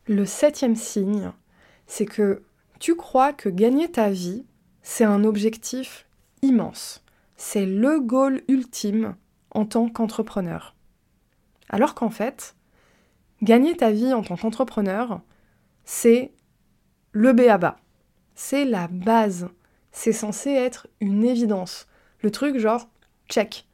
Le 0.07 0.25
septième 0.25 0.77
signe, 0.77 1.33
c'est 1.87 2.07
que 2.07 2.43
tu 2.79 2.95
crois 2.95 3.33
que 3.33 3.49
gagner 3.49 3.91
ta 3.91 4.11
vie, 4.11 4.45
c'est 4.83 5.05
un 5.05 5.25
objectif 5.25 6.06
immense. 6.43 7.05
C'est 7.37 7.67
le 7.67 8.01
goal 8.01 8.43
ultime 8.49 9.15
en 9.51 9.67
tant 9.67 9.89
qu'entrepreneur. 9.89 10.75
Alors 11.69 11.95
qu'en 11.95 12.11
fait, 12.11 12.57
gagner 13.43 13.77
ta 13.77 13.91
vie 13.91 14.13
en 14.13 14.23
tant 14.23 14.37
qu'entrepreneur, 14.37 15.21
c'est 15.85 16.33
le 17.13 17.33
B 17.33 17.43
à 17.49 17.59
bas. 17.59 17.79
C'est 18.35 18.65
la 18.65 18.89
base. 18.89 19.49
C'est 19.93 20.13
censé 20.13 20.51
être 20.51 20.89
une 21.01 21.25
évidence. 21.25 21.87
Le 22.21 22.31
truc 22.31 22.59
genre, 22.59 22.89
check. 23.29 23.67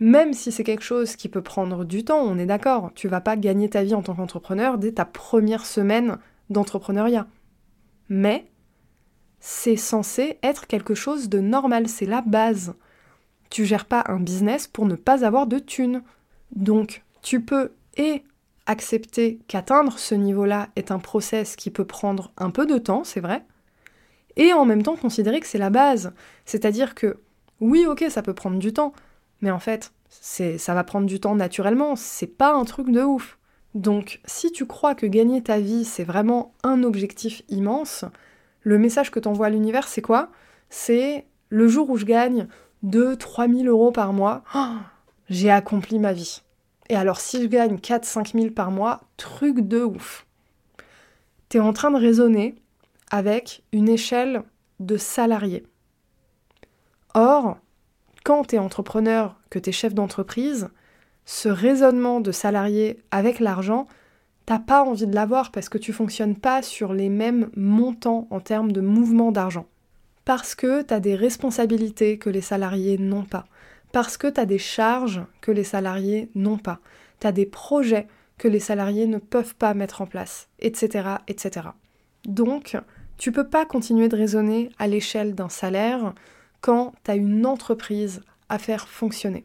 Même 0.00 0.32
si 0.32 0.50
c'est 0.50 0.64
quelque 0.64 0.82
chose 0.82 1.16
qui 1.16 1.28
peut 1.28 1.42
prendre 1.42 1.84
du 1.84 2.04
temps, 2.04 2.20
on 2.20 2.38
est 2.38 2.46
d'accord, 2.46 2.90
tu 2.94 3.08
vas 3.08 3.20
pas 3.20 3.36
gagner 3.36 3.70
ta 3.70 3.84
vie 3.84 3.94
en 3.94 4.02
tant 4.02 4.14
qu'entrepreneur 4.14 4.76
dès 4.76 4.92
ta 4.92 5.04
première 5.04 5.64
semaine 5.64 6.18
d'entrepreneuriat. 6.50 7.26
Mais 8.08 8.51
c'est 9.44 9.76
censé 9.76 10.38
être 10.44 10.68
quelque 10.68 10.94
chose 10.94 11.28
de 11.28 11.40
normal, 11.40 11.88
c'est 11.88 12.06
la 12.06 12.22
base. 12.22 12.74
Tu 13.50 13.64
gères 13.64 13.86
pas 13.86 14.04
un 14.06 14.20
business 14.20 14.68
pour 14.68 14.86
ne 14.86 14.94
pas 14.94 15.26
avoir 15.26 15.48
de 15.48 15.58
thunes. 15.58 16.02
Donc, 16.54 17.02
tu 17.22 17.40
peux 17.40 17.72
et 17.96 18.22
accepter 18.66 19.40
qu'atteindre 19.48 19.98
ce 19.98 20.14
niveau-là 20.14 20.68
est 20.76 20.92
un 20.92 21.00
process 21.00 21.56
qui 21.56 21.70
peut 21.70 21.84
prendre 21.84 22.30
un 22.38 22.50
peu 22.50 22.66
de 22.66 22.78
temps, 22.78 23.02
c'est 23.02 23.18
vrai, 23.18 23.44
et 24.36 24.52
en 24.52 24.64
même 24.64 24.84
temps 24.84 24.94
considérer 24.94 25.40
que 25.40 25.48
c'est 25.48 25.58
la 25.58 25.70
base. 25.70 26.12
C'est-à-dire 26.46 26.94
que, 26.94 27.18
oui, 27.60 27.84
ok, 27.84 28.04
ça 28.10 28.22
peut 28.22 28.34
prendre 28.34 28.60
du 28.60 28.72
temps, 28.72 28.92
mais 29.40 29.50
en 29.50 29.58
fait, 29.58 29.92
ça 30.08 30.74
va 30.74 30.84
prendre 30.84 31.06
du 31.08 31.18
temps 31.18 31.34
naturellement, 31.34 31.96
c'est 31.96 32.28
pas 32.28 32.54
un 32.54 32.64
truc 32.64 32.90
de 32.90 33.02
ouf. 33.02 33.38
Donc, 33.74 34.20
si 34.24 34.52
tu 34.52 34.66
crois 34.66 34.94
que 34.94 35.06
gagner 35.06 35.42
ta 35.42 35.58
vie, 35.58 35.84
c'est 35.84 36.04
vraiment 36.04 36.54
un 36.62 36.84
objectif 36.84 37.42
immense, 37.48 38.04
le 38.62 38.78
message 38.78 39.10
que 39.10 39.20
t'envoie 39.20 39.50
l'univers, 39.50 39.88
c'est 39.88 40.02
quoi? 40.02 40.30
C'est 40.70 41.26
le 41.48 41.68
jour 41.68 41.90
où 41.90 41.96
je 41.96 42.04
gagne 42.04 42.48
2-3 42.84 43.54
000 43.54 43.68
euros 43.68 43.92
par 43.92 44.12
mois, 44.12 44.42
j'ai 45.28 45.50
accompli 45.50 45.98
ma 45.98 46.12
vie. 46.12 46.42
Et 46.88 46.96
alors, 46.96 47.20
si 47.20 47.42
je 47.42 47.46
gagne 47.46 47.76
4-5 47.76 48.32
000 48.32 48.50
par 48.50 48.70
mois, 48.70 49.00
truc 49.16 49.60
de 49.60 49.82
ouf. 49.82 50.26
T'es 51.48 51.60
en 51.60 51.72
train 51.72 51.90
de 51.90 51.98
raisonner 51.98 52.56
avec 53.10 53.62
une 53.72 53.88
échelle 53.88 54.42
de 54.80 54.96
salariés. 54.96 55.64
Or, 57.14 57.58
quand 58.24 58.48
tu 58.48 58.56
es 58.56 58.58
entrepreneur, 58.58 59.36
que 59.50 59.58
tu 59.58 59.70
es 59.70 59.72
chef 59.72 59.94
d'entreprise, 59.94 60.68
ce 61.24 61.48
raisonnement 61.48 62.20
de 62.20 62.32
salarié 62.32 63.02
avec 63.10 63.38
l'argent, 63.38 63.86
t'as 64.46 64.58
pas 64.58 64.82
envie 64.82 65.06
de 65.06 65.14
l'avoir 65.14 65.52
parce 65.52 65.68
que 65.68 65.78
tu 65.78 65.92
fonctionnes 65.92 66.36
pas 66.36 66.62
sur 66.62 66.92
les 66.92 67.08
mêmes 67.08 67.50
montants 67.56 68.26
en 68.30 68.40
termes 68.40 68.72
de 68.72 68.80
mouvement 68.80 69.32
d'argent. 69.32 69.66
Parce 70.24 70.54
que 70.54 70.82
tu 70.82 70.94
as 70.94 71.00
des 71.00 71.14
responsabilités 71.14 72.18
que 72.18 72.30
les 72.30 72.40
salariés 72.40 72.98
n'ont 72.98 73.24
pas. 73.24 73.44
Parce 73.92 74.16
que 74.16 74.28
tu 74.28 74.40
as 74.40 74.46
des 74.46 74.58
charges 74.58 75.22
que 75.40 75.50
les 75.50 75.64
salariés 75.64 76.30
n'ont 76.34 76.58
pas. 76.58 76.80
Tu 77.20 77.26
as 77.26 77.32
des 77.32 77.46
projets 77.46 78.06
que 78.38 78.48
les 78.48 78.60
salariés 78.60 79.06
ne 79.06 79.18
peuvent 79.18 79.54
pas 79.54 79.74
mettre 79.74 80.00
en 80.00 80.06
place, 80.06 80.48
etc. 80.58 81.16
etc. 81.28 81.68
Donc, 82.24 82.76
tu 83.18 83.30
peux 83.32 83.48
pas 83.48 83.66
continuer 83.66 84.08
de 84.08 84.16
raisonner 84.16 84.70
à 84.78 84.86
l'échelle 84.86 85.34
d'un 85.34 85.48
salaire 85.48 86.14
quand 86.60 86.94
tu 87.04 87.10
as 87.10 87.16
une 87.16 87.46
entreprise 87.46 88.22
à 88.48 88.58
faire 88.58 88.88
fonctionner. 88.88 89.44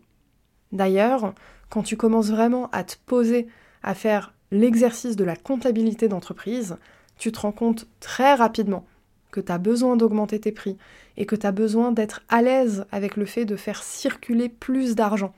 D'ailleurs, 0.71 1.33
quand 1.69 1.83
tu 1.83 1.97
commences 1.97 2.29
vraiment 2.29 2.69
à 2.71 2.83
te 2.83 2.95
poser 3.05 3.47
à 3.83 3.93
faire 3.93 4.33
l'exercice 4.51 5.15
de 5.15 5.23
la 5.23 5.35
comptabilité 5.35 6.07
d'entreprise, 6.07 6.77
tu 7.17 7.31
te 7.31 7.39
rends 7.39 7.51
compte 7.51 7.87
très 7.99 8.33
rapidement 8.33 8.85
que 9.31 9.41
tu 9.41 9.51
as 9.51 9.57
besoin 9.57 9.97
d'augmenter 9.97 10.39
tes 10.39 10.51
prix 10.51 10.77
et 11.17 11.25
que 11.25 11.35
tu 11.35 11.45
as 11.45 11.51
besoin 11.51 11.91
d'être 11.91 12.21
à 12.29 12.41
l'aise 12.41 12.85
avec 12.91 13.17
le 13.17 13.25
fait 13.25 13.45
de 13.45 13.55
faire 13.55 13.83
circuler 13.83 14.49
plus 14.49 14.95
d'argent. 14.95 15.33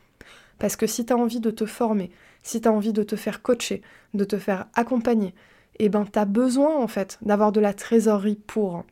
Parce 0.59 0.75
que 0.75 0.87
si 0.87 1.05
tu 1.05 1.13
as 1.13 1.17
envie 1.17 1.39
de 1.39 1.51
te 1.51 1.65
former, 1.65 2.11
si 2.43 2.61
tu 2.61 2.67
as 2.67 2.71
envie 2.71 2.93
de 2.93 3.03
te 3.03 3.15
faire 3.15 3.41
coacher, 3.41 3.81
de 4.13 4.23
te 4.25 4.37
faire 4.37 4.67
accompagner, 4.73 5.33
eh 5.79 5.89
ben 5.89 6.05
tu 6.05 6.19
as 6.19 6.25
besoin 6.25 6.75
en 6.75 6.87
fait 6.87 7.17
d'avoir 7.21 7.51
de 7.51 7.61
la 7.61 7.73
trésorerie 7.73 8.39
pour 8.47 8.83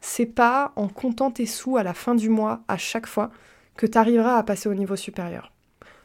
c'est 0.00 0.26
pas 0.26 0.72
en 0.76 0.86
comptant 0.86 1.30
tes 1.30 1.46
sous 1.46 1.78
à 1.78 1.82
la 1.82 1.94
fin 1.94 2.14
du 2.14 2.28
mois, 2.28 2.60
à 2.68 2.76
chaque 2.76 3.06
fois, 3.06 3.30
que 3.74 3.86
tu 3.86 3.96
arriveras 3.96 4.36
à 4.36 4.42
passer 4.42 4.68
au 4.68 4.74
niveau 4.74 4.96
supérieur. 4.96 5.50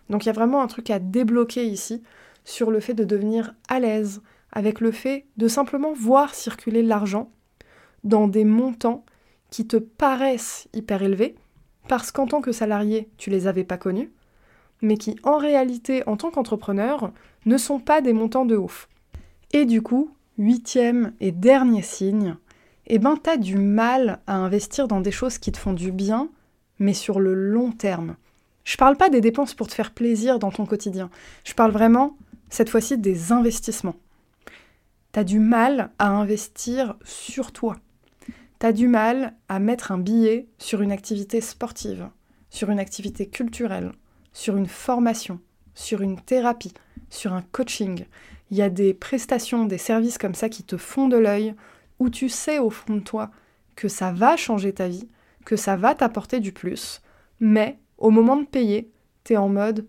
Donc 0.10 0.24
il 0.24 0.28
y 0.28 0.30
a 0.30 0.34
vraiment 0.34 0.62
un 0.62 0.68
truc 0.68 0.90
à 0.90 1.00
débloquer 1.00 1.66
ici 1.66 2.02
sur 2.44 2.72
le 2.72 2.80
fait 2.80 2.94
de 2.94 3.04
devenir 3.04 3.54
à 3.68 3.80
l'aise 3.80 4.22
avec 4.52 4.82
le 4.82 4.92
fait 4.92 5.26
de 5.38 5.48
simplement 5.48 5.94
voir 5.94 6.34
circuler 6.34 6.82
l'argent 6.82 7.30
dans 8.04 8.28
des 8.28 8.46
montants 8.46 9.06
qui 9.50 9.68
te 9.68 9.78
paraissent 9.78 10.68
hyper 10.74 11.04
élevés, 11.04 11.36
parce 11.88 12.12
qu'en 12.12 12.28
tant 12.28 12.42
que 12.42 12.52
salarié, 12.52 13.10
tu 13.18 13.30
les 13.30 13.48
avais 13.48 13.64
pas 13.64 13.78
connus, 13.78 14.12
mais 14.82 14.98
qui 14.98 15.18
en 15.24 15.38
réalité, 15.38 16.08
en 16.08 16.18
tant 16.18 16.32
qu'entrepreneur, 16.32 17.12
ne 17.46 17.58
sont 17.58 17.80
pas 17.80 18.02
des 18.02 18.14
montants 18.14 18.46
de 18.46 18.56
ouf. 18.56 18.88
Et 19.52 19.66
du 19.66 19.82
coup, 19.82 20.12
huitième 20.38 21.14
et 21.20 21.32
dernier 21.32 21.82
signe, 21.82 22.36
eh 22.88 23.00
ben 23.00 23.18
t'as 23.22 23.38
du 23.38 23.58
mal 23.58 24.20
à 24.28 24.36
investir 24.36 24.88
dans 24.88 25.02
des 25.02 25.12
choses 25.12 25.38
qui 25.38 25.52
te 25.52 25.58
font 25.58 25.74
du 25.74 25.92
bien, 25.92 26.30
mais 26.80 26.94
sur 26.94 27.20
le 27.20 27.34
long 27.34 27.72
terme. 27.72 28.16
Je 28.64 28.78
parle 28.78 28.98
pas 28.98 29.10
des 29.10 29.22
dépenses 29.22 29.54
pour 29.54 29.68
te 29.68 29.74
faire 29.74 29.92
plaisir 29.92 30.40
dans 30.40 30.52
ton 30.52 30.66
quotidien. 30.66 31.10
Je 31.44 31.54
parle 31.54 31.72
vraiment, 31.72 32.16
cette 32.50 32.70
fois-ci, 32.70 32.98
des 32.98 33.32
investissements. 33.32 33.96
T'as 35.12 35.24
du 35.24 35.40
mal 35.40 35.92
à 35.98 36.10
investir 36.10 36.96
sur 37.04 37.52
toi. 37.52 37.78
T'as 38.60 38.72
du 38.72 38.88
mal 38.88 39.36
à 39.48 39.60
mettre 39.60 39.92
un 39.92 39.98
billet 39.98 40.48
sur 40.58 40.82
une 40.82 40.92
activité 40.92 41.42
sportive, 41.42 42.10
sur 42.50 42.70
une 42.70 42.80
activité 42.80 43.28
culturelle, 43.28 43.92
sur 44.34 44.58
une 44.58 44.68
formation, 44.68 45.40
sur 45.74 46.02
une 46.02 46.20
thérapie, 46.20 46.74
sur 47.10 47.34
un 47.34 47.42
coaching. 47.42 48.06
Il 48.52 48.58
y 48.58 48.62
a 48.62 48.70
des 48.70 48.94
prestations, 48.94 49.66
des 49.66 49.78
services 49.78 50.18
comme 50.18 50.36
ça 50.36 50.50
qui 50.50 50.64
te 50.64 50.78
font 50.78 51.08
de 51.08 51.18
l'œil, 51.18 51.56
où 52.00 52.10
tu 52.10 52.30
sais 52.30 52.60
au 52.60 52.70
fond 52.70 52.96
de 52.96 53.00
toi 53.02 53.32
que 53.76 53.88
ça 53.88 54.12
va 54.12 54.36
changer 54.36 54.74
ta 54.74 54.88
vie, 54.88 55.08
que 55.46 55.56
ça 55.56 55.76
va 55.76 55.96
t'apporter 55.96 56.40
du 56.40 56.52
plus, 56.52 57.02
mais 57.40 57.80
au 57.98 58.10
moment 58.10 58.38
de 58.38 58.46
payer, 58.46 58.92
tu 59.24 59.34
es 59.34 59.38
en 59.38 59.50
mode 59.50 59.88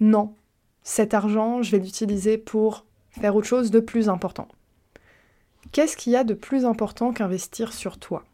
non, 0.00 0.34
cet 0.88 1.12
argent, 1.12 1.60
je 1.60 1.72
vais 1.72 1.82
l'utiliser 1.82 2.38
pour 2.38 2.86
faire 3.10 3.36
autre 3.36 3.46
chose 3.46 3.70
de 3.70 3.78
plus 3.78 4.08
important. 4.08 4.48
Qu'est-ce 5.70 5.98
qu'il 5.98 6.14
y 6.14 6.16
a 6.16 6.24
de 6.24 6.32
plus 6.32 6.64
important 6.64 7.12
qu'investir 7.12 7.74
sur 7.74 7.98
toi? 7.98 8.24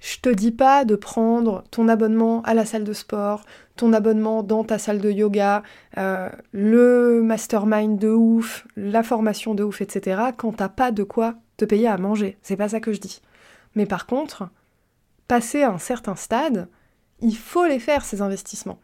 Je 0.00 0.18
te 0.18 0.28
dis 0.28 0.50
pas 0.50 0.84
de 0.84 0.96
prendre 0.96 1.62
ton 1.70 1.86
abonnement 1.86 2.42
à 2.42 2.54
la 2.54 2.66
salle 2.66 2.82
de 2.82 2.92
sport, 2.92 3.44
ton 3.76 3.92
abonnement 3.92 4.42
dans 4.42 4.64
ta 4.64 4.78
salle 4.78 5.00
de 5.00 5.12
yoga, 5.12 5.62
euh, 5.96 6.28
le 6.50 7.22
mastermind 7.22 7.96
de 7.96 8.08
ouf, 8.08 8.66
la 8.74 9.04
formation 9.04 9.54
de 9.54 9.62
ouf, 9.62 9.80
etc. 9.80 10.22
quand 10.36 10.56
t'as 10.56 10.68
pas 10.68 10.90
de 10.90 11.04
quoi 11.04 11.36
te 11.56 11.64
payer 11.64 11.86
à 11.86 11.98
manger. 11.98 12.36
C'est 12.42 12.56
pas 12.56 12.70
ça 12.70 12.80
que 12.80 12.92
je 12.92 13.00
dis. 13.00 13.22
Mais 13.76 13.86
par 13.86 14.06
contre, 14.06 14.48
passer 15.28 15.62
à 15.62 15.70
un 15.70 15.78
certain 15.78 16.16
stade, 16.16 16.68
il 17.20 17.36
faut 17.36 17.66
les 17.66 17.78
faire, 17.78 18.04
ces 18.04 18.22
investissements. 18.22 18.80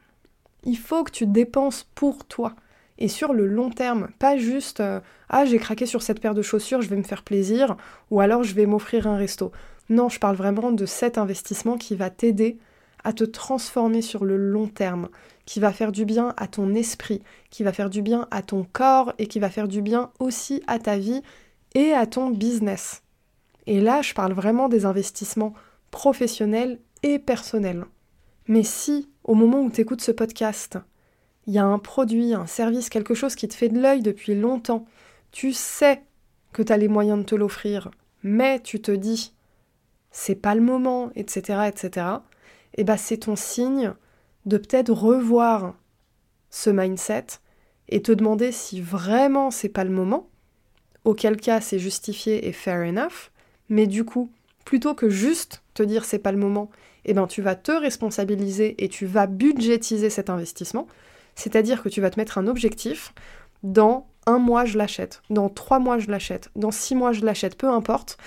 Il 0.63 0.79
faut 0.79 1.03
que 1.03 1.11
tu 1.11 1.27
dépenses 1.27 1.83
pour 1.97 2.25
toi. 2.25 2.55
Et 2.99 3.09
sur 3.09 3.33
le 3.33 3.47
long 3.47 3.71
terme, 3.71 4.09
pas 4.19 4.37
juste 4.37 4.81
euh, 4.81 5.01
Ah, 5.29 5.45
j'ai 5.45 5.59
craqué 5.59 5.87
sur 5.87 6.03
cette 6.03 6.21
paire 6.21 6.35
de 6.35 6.43
chaussures, 6.43 6.83
je 6.83 6.89
vais 6.89 6.97
me 6.97 7.03
faire 7.03 7.23
plaisir, 7.23 7.77
ou 8.11 8.21
alors 8.21 8.43
je 8.43 8.55
vais 8.55 8.67
m'offrir 8.67 9.07
un 9.07 9.17
resto. 9.17 9.53
Non, 9.89 10.09
je 10.09 10.19
parle 10.19 10.37
vraiment 10.37 10.73
de 10.73 10.85
cet 10.85 11.17
investissement 11.17 11.79
qui 11.79 11.95
va 11.95 12.11
t'aider 12.11 12.59
à 13.05 13.13
te 13.13 13.25
transformer 13.25 14.03
sur 14.03 14.25
le 14.25 14.37
long 14.37 14.67
terme, 14.67 15.09
qui 15.47 15.61
va 15.61 15.73
faire 15.73 15.93
du 15.93 16.05
bien 16.05 16.35
à 16.37 16.47
ton 16.47 16.75
esprit, 16.75 17.23
qui 17.51 17.63
va 17.63 17.73
faire 17.73 17.89
du 17.89 18.03
bien 18.03 18.27
à 18.31 18.43
ton 18.43 18.67
corps 18.71 19.15
et 19.19 19.29
qui 19.29 19.39
va 19.39 19.49
faire 19.49 19.69
du 19.69 19.81
bien 19.81 20.11
aussi 20.19 20.63
à 20.67 20.79
ta 20.79 20.99
vie 20.99 21.23
et 21.75 21.93
à 21.93 22.07
ton 22.07 22.31
business. 22.31 23.03
Et 23.67 23.81
là, 23.81 24.03
je 24.03 24.13
parle 24.13 24.33
vraiment 24.33 24.69
des 24.69 24.85
investissements 24.85 25.55
professionnels 25.91 26.81
et 27.03 27.19
personnels. 27.19 27.85
Mais 28.47 28.63
si, 28.63 29.09
au 29.25 29.35
moment 29.35 29.61
où 29.61 29.71
tu 29.71 29.81
écoutes 29.81 30.01
ce 30.01 30.11
podcast, 30.11 30.79
il 31.49 31.55
y 31.55 31.59
a 31.59 31.65
un 31.65 31.79
produit, 31.79 32.35
un 32.35 32.47
service, 32.47 32.91
quelque 32.91 33.15
chose 33.15 33.35
qui 33.35 33.49
te 33.49 33.55
fait 33.55 33.71
de 33.71 33.81
l'œil 33.81 34.03
depuis 34.03 34.35
longtemps, 34.35 34.85
tu 35.33 35.55
sais 35.55 36.03
que 36.53 36.63
tu 36.63 36.71
as 36.71 36.77
les 36.77 36.89
moyens 36.89 37.19
de 37.21 37.25
te 37.25 37.35
l'offrir, 37.35 37.91
mais 38.23 38.61
tu 38.61 38.83
te 38.83 38.93
dis 38.93 39.33
c'est 40.11 40.35
pas 40.35 40.55
le 40.55 40.61
moment, 40.61 41.11
etc., 41.17 41.61
etc., 41.67 42.07
et 42.75 42.85
bah 42.85 42.99
c'est 42.99 43.17
ton 43.17 43.35
signe 43.35 43.95
de 44.45 44.59
peut-être 44.59 44.91
revoir 44.93 45.75
ce 46.51 46.69
mindset 46.69 47.27
et 47.89 48.03
te 48.03 48.13
demander 48.13 48.53
si 48.53 48.83
vraiment 48.83 49.51
c'est 49.51 49.71
pas 49.71 49.85
le 49.85 49.91
moment, 49.91 50.29
auquel 51.05 51.39
cas 51.39 51.63
c'est 51.63 51.79
justifié 51.79 52.47
et 52.47 52.53
fair 52.53 52.87
enough, 52.87 53.31
mais 53.71 53.87
du 53.87 54.05
coup, 54.05 54.31
plutôt 54.67 54.95
que 54.95 55.09
juste 55.09 55.63
te 55.73 55.83
dire 55.83 56.05
c'est 56.05 56.19
pas 56.19 56.33
le 56.33 56.39
moment, 56.39 56.69
eh 57.07 57.15
ben 57.15 57.27
tu 57.27 57.41
vas 57.41 57.55
te 57.55 57.73
responsabiliser 57.73 58.85
et 58.85 58.91
tu 58.91 59.07
vas 59.07 59.27
budgétiser 59.27 60.11
cet 60.11 60.29
investissement, 60.29 60.87
c'est-à-dire 61.39 61.85
que 61.85 61.89
tu 61.89 62.01
vas 62.01 62.11
te 62.11 62.19
mettre 62.19 62.37
un 62.37 62.49
objectif 62.49 63.15
dans 63.63 64.09
un 64.27 64.39
mois 64.39 64.65
je 64.65 64.77
l'achète, 64.77 65.23
dans 65.31 65.49
trois 65.49 65.79
mois 65.79 65.99
je 65.99 66.11
l'achète, 66.11 66.51
dans 66.57 66.73
six 66.73 66.97
mois 66.97 67.13
je 67.13 67.25
l'achète, 67.25 67.57
peu 67.57 67.69
importe, 67.69 68.19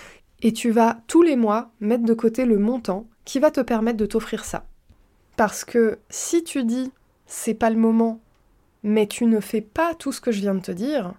et 0.41 0.53
tu 0.53 0.71
vas 0.71 1.01
tous 1.07 1.21
les 1.21 1.35
mois 1.35 1.71
mettre 1.81 2.05
de 2.05 2.13
côté 2.13 2.45
le 2.45 2.57
montant 2.57 3.05
qui 3.25 3.39
va 3.39 3.51
te 3.51 3.59
permettre 3.59 3.97
de 3.97 4.05
t'offrir 4.05 4.45
ça. 4.45 4.63
Parce 5.35 5.65
que 5.65 5.99
si 6.09 6.45
tu 6.45 6.63
dis 6.63 6.89
c'est 7.25 7.53
pas 7.53 7.69
le 7.69 7.75
moment, 7.75 8.21
mais 8.81 9.07
tu 9.07 9.25
ne 9.25 9.41
fais 9.41 9.61
pas 9.61 9.93
tout 9.93 10.13
ce 10.13 10.21
que 10.21 10.31
je 10.31 10.39
viens 10.39 10.55
de 10.55 10.61
te 10.61 10.71
dire, 10.71 11.13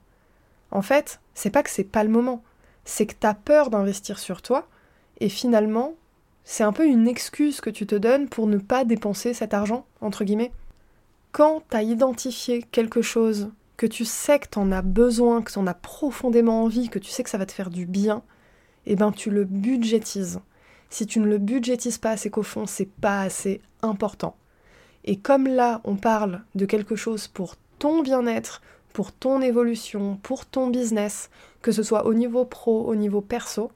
en 0.71 0.81
fait, 0.81 1.21
c'est 1.35 1.51
pas 1.51 1.63
que 1.63 1.71
c'est 1.71 1.85
pas 1.85 2.05
le 2.05 2.11
moment, 2.11 2.43
c'est 2.87 3.05
que 3.05 3.15
tu 3.21 3.27
as 3.27 3.35
peur 3.35 3.69
d'investir 3.69 4.19
sur 4.19 4.41
toi, 4.41 4.67
et 5.21 5.29
finalement, 5.29 5.93
c'est 6.45 6.65
un 6.65 6.73
peu 6.73 6.87
une 6.87 7.07
excuse 7.07 7.61
que 7.61 7.71
tu 7.71 7.87
te 7.87 7.95
donnes 7.95 8.31
pour 8.31 8.47
ne 8.47 8.57
pas 8.57 8.87
dépenser 8.87 9.35
cet 9.35 9.53
argent, 9.53 9.85
entre 10.01 10.25
guillemets. 10.25 10.53
Quand 11.33 11.63
tu 11.71 11.77
as 11.79 11.83
identifié 11.83 12.63
quelque 12.63 13.01
chose, 13.01 13.51
que 13.79 13.87
tu 13.87 14.05
sais 14.05 14.39
que 14.39 14.49
tu 14.51 14.59
en 14.59 14.71
as 14.71 14.83
besoin, 14.83 15.41
que 15.41 15.51
tu 15.51 15.59
en 15.59 15.67
as 15.67 15.73
profondément 15.73 16.63
envie, 16.63 16.91
que 16.91 16.99
tu 16.99 17.11
sais 17.11 17.23
que 17.23 17.31
ça 17.31 17.39
va 17.39 17.47
te 17.47 17.53
faire 17.53 17.71
du 17.71 17.87
bien, 17.87 18.23
eh 18.85 18.97
ben 18.97 19.13
tu 19.13 19.31
le 19.31 19.45
budgétises. 19.45 20.41
Si 20.91 21.07
tu 21.07 21.21
ne 21.21 21.27
le 21.27 21.39
budgétises 21.39 21.97
pas, 21.97 22.19
c'est 22.19 22.29
qu'au 22.29 22.43
fond, 22.43 22.67
c'est 22.67 22.91
pas 22.91 23.23
assez 23.23 23.63
important. 23.81 24.37
Et 25.05 25.17
comme 25.17 25.47
là, 25.47 25.81
on 25.85 25.97
parle 25.97 26.43
de 26.55 26.67
quelque 26.67 26.97
chose 26.97 27.29
pour 27.29 27.57
ton 27.79 28.03
bien-être, 28.03 28.61
pour 28.93 29.11
ton 29.11 29.41
évolution, 29.41 30.19
pour 30.23 30.45
ton 30.45 30.69
business, 30.69 31.31
que 31.63 31.73
ce 31.73 31.83
soit 31.83 32.05
au 32.05 32.13
niveau 32.13 32.45
pro, 32.45 32.85
au 32.85 32.95
niveau 32.95 33.23
perso, 33.23 33.73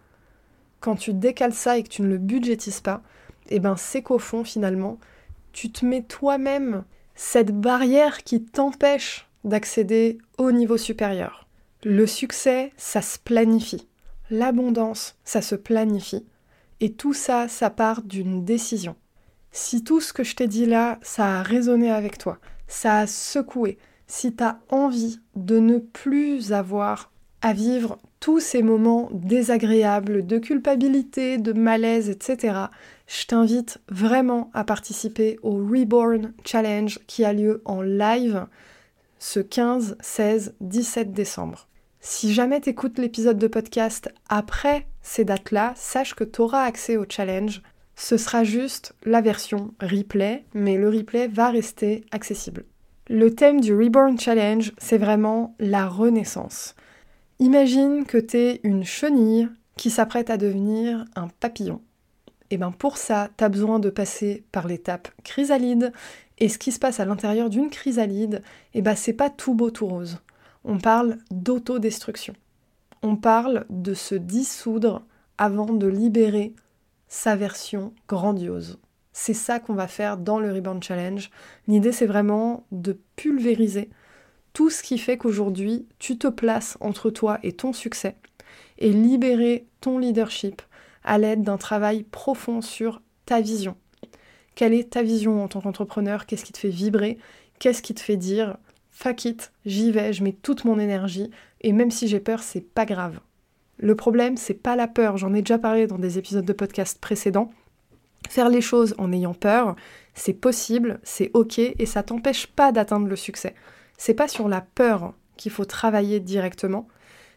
quand 0.80 0.96
tu 0.96 1.14
décales 1.14 1.54
ça 1.54 1.78
et 1.78 1.82
que 1.82 1.88
tu 1.88 2.02
ne 2.02 2.08
le 2.08 2.18
budgétises 2.18 2.82
pas, 2.82 3.00
eh 3.48 3.60
ben 3.60 3.76
c'est 3.78 4.02
qu'au 4.02 4.18
fond 4.18 4.44
finalement, 4.44 4.98
tu 5.52 5.72
te 5.72 5.86
mets 5.86 6.02
toi-même 6.02 6.84
cette 7.16 7.50
barrière 7.50 8.22
qui 8.22 8.44
t'empêche 8.44 9.26
d'accéder 9.44 10.18
au 10.38 10.52
niveau 10.52 10.76
supérieur. 10.76 11.48
Le 11.82 12.06
succès, 12.06 12.72
ça 12.76 13.02
se 13.02 13.18
planifie. 13.18 13.88
L'abondance, 14.30 15.16
ça 15.24 15.40
se 15.40 15.54
planifie. 15.54 16.26
Et 16.80 16.92
tout 16.92 17.14
ça, 17.14 17.48
ça 17.48 17.70
part 17.70 18.02
d'une 18.02 18.44
décision. 18.44 18.96
Si 19.50 19.82
tout 19.82 20.00
ce 20.00 20.12
que 20.12 20.24
je 20.24 20.36
t'ai 20.36 20.46
dit 20.46 20.66
là, 20.66 20.98
ça 21.02 21.38
a 21.38 21.42
résonné 21.42 21.90
avec 21.90 22.18
toi, 22.18 22.38
ça 22.68 22.98
a 22.98 23.06
secoué, 23.06 23.78
si 24.06 24.34
tu 24.34 24.44
as 24.44 24.58
envie 24.68 25.20
de 25.34 25.58
ne 25.58 25.78
plus 25.78 26.52
avoir 26.52 27.10
à 27.42 27.52
vivre 27.52 27.98
tous 28.20 28.40
ces 28.40 28.62
moments 28.62 29.08
désagréables 29.12 30.26
de 30.26 30.38
culpabilité, 30.38 31.38
de 31.38 31.52
malaise, 31.52 32.10
etc., 32.10 32.58
je 33.06 33.26
t'invite 33.26 33.78
vraiment 33.88 34.50
à 34.52 34.64
participer 34.64 35.38
au 35.42 35.52
Reborn 35.52 36.32
Challenge 36.44 36.98
qui 37.06 37.24
a 37.24 37.32
lieu 37.32 37.62
en 37.64 37.82
live 37.82 38.46
ce 39.18 39.40
15, 39.40 39.96
16, 40.00 40.54
17 40.60 41.12
décembre. 41.12 41.68
Si 42.00 42.32
jamais 42.32 42.60
tu 42.60 42.70
écoutes 42.70 42.98
l'épisode 42.98 43.38
de 43.38 43.48
podcast 43.48 44.08
après 44.28 44.86
ces 45.02 45.24
dates-là, 45.24 45.72
sache 45.76 46.14
que 46.14 46.24
tu 46.24 46.40
auras 46.40 46.62
accès 46.62 46.96
au 46.96 47.04
challenge. 47.08 47.62
Ce 47.96 48.16
sera 48.16 48.44
juste 48.44 48.94
la 49.04 49.20
version 49.20 49.72
replay, 49.80 50.44
mais 50.54 50.76
le 50.76 50.88
replay 50.88 51.28
va 51.28 51.50
rester 51.50 52.04
accessible. 52.10 52.64
Le 53.08 53.34
thème 53.34 53.60
du 53.60 53.74
Reborn 53.74 54.18
Challenge, 54.18 54.72
c'est 54.78 54.98
vraiment 54.98 55.54
la 55.58 55.86
renaissance. 55.86 56.74
Imagine 57.38 58.06
que 58.06 58.16
tu 58.16 58.38
es 58.38 58.60
une 58.62 58.82
chenille 58.82 59.48
qui 59.76 59.90
s'apprête 59.90 60.30
à 60.30 60.38
devenir 60.38 61.04
un 61.16 61.28
papillon. 61.28 61.82
Et 62.48 62.54
eh 62.54 62.56
bien 62.56 62.70
pour 62.70 62.96
ça, 62.96 63.28
tu 63.36 63.44
as 63.44 63.50
besoin 63.50 63.78
de 63.78 63.90
passer 63.90 64.44
par 64.52 64.66
l'étape 64.66 65.08
chrysalide. 65.22 65.92
Et 66.38 66.48
ce 66.48 66.56
qui 66.56 66.72
se 66.72 66.78
passe 66.78 66.98
à 66.98 67.04
l'intérieur 67.04 67.50
d'une 67.50 67.68
chrysalide, 67.68 68.42
et 68.72 68.78
eh 68.78 68.82
ben 68.82 68.94
c'est 68.94 69.12
pas 69.12 69.28
tout 69.28 69.54
beau 69.54 69.70
tout 69.70 69.86
rose. 69.86 70.18
On 70.64 70.78
parle 70.78 71.18
d'autodestruction. 71.30 72.34
On 73.02 73.16
parle 73.16 73.66
de 73.68 73.92
se 73.92 74.14
dissoudre 74.14 75.02
avant 75.36 75.66
de 75.66 75.86
libérer 75.86 76.54
sa 77.06 77.36
version 77.36 77.92
grandiose. 78.08 78.78
C'est 79.12 79.34
ça 79.34 79.60
qu'on 79.60 79.74
va 79.74 79.88
faire 79.88 80.16
dans 80.16 80.38
le 80.38 80.52
Reborn 80.52 80.82
Challenge. 80.82 81.30
L'idée 81.66 81.92
c'est 81.92 82.06
vraiment 82.06 82.64
de 82.72 82.98
pulvériser 83.16 83.90
tout 84.56 84.70
ce 84.70 84.82
qui 84.82 84.96
fait 84.96 85.18
qu'aujourd'hui, 85.18 85.84
tu 85.98 86.16
te 86.16 86.28
places 86.28 86.78
entre 86.80 87.10
toi 87.10 87.38
et 87.42 87.52
ton 87.52 87.74
succès 87.74 88.16
et 88.78 88.88
libérer 88.88 89.66
ton 89.82 89.98
leadership 89.98 90.62
à 91.04 91.18
l'aide 91.18 91.42
d'un 91.42 91.58
travail 91.58 92.04
profond 92.04 92.62
sur 92.62 93.02
ta 93.26 93.42
vision. 93.42 93.76
Quelle 94.54 94.72
est 94.72 94.92
ta 94.92 95.02
vision 95.02 95.44
en 95.44 95.48
tant 95.48 95.60
qu'entrepreneur? 95.60 96.24
Qu'est-ce 96.24 96.42
qui 96.42 96.54
te 96.54 96.58
fait 96.58 96.70
vibrer? 96.70 97.18
Qu'est-ce 97.58 97.82
qui 97.82 97.92
te 97.92 98.00
fait 98.00 98.16
dire 98.16 98.56
fuck 98.92 99.26
it, 99.26 99.52
j'y 99.66 99.92
vais, 99.92 100.14
je 100.14 100.24
mets 100.24 100.32
toute 100.32 100.64
mon 100.64 100.78
énergie 100.78 101.30
et 101.60 101.74
même 101.74 101.90
si 101.90 102.08
j'ai 102.08 102.20
peur, 102.20 102.42
c'est 102.42 102.62
pas 102.62 102.86
grave. 102.86 103.20
Le 103.76 103.94
problème, 103.94 104.38
c'est 104.38 104.54
pas 104.54 104.74
la 104.74 104.88
peur, 104.88 105.18
j'en 105.18 105.34
ai 105.34 105.42
déjà 105.42 105.58
parlé 105.58 105.86
dans 105.86 105.98
des 105.98 106.16
épisodes 106.16 106.46
de 106.46 106.52
podcast 106.54 106.98
précédents. 106.98 107.52
Faire 108.30 108.48
les 108.48 108.62
choses 108.62 108.94
en 108.96 109.12
ayant 109.12 109.34
peur, 109.34 109.76
c'est 110.14 110.32
possible, 110.32 110.98
c'est 111.02 111.30
ok 111.34 111.58
et 111.58 111.84
ça 111.84 112.02
t'empêche 112.02 112.46
pas 112.46 112.72
d'atteindre 112.72 113.06
le 113.06 113.16
succès 113.16 113.54
c'est 113.98 114.14
pas 114.14 114.28
sur 114.28 114.48
la 114.48 114.60
peur 114.60 115.14
qu'il 115.36 115.52
faut 115.52 115.64
travailler 115.64 116.20
directement, 116.20 116.88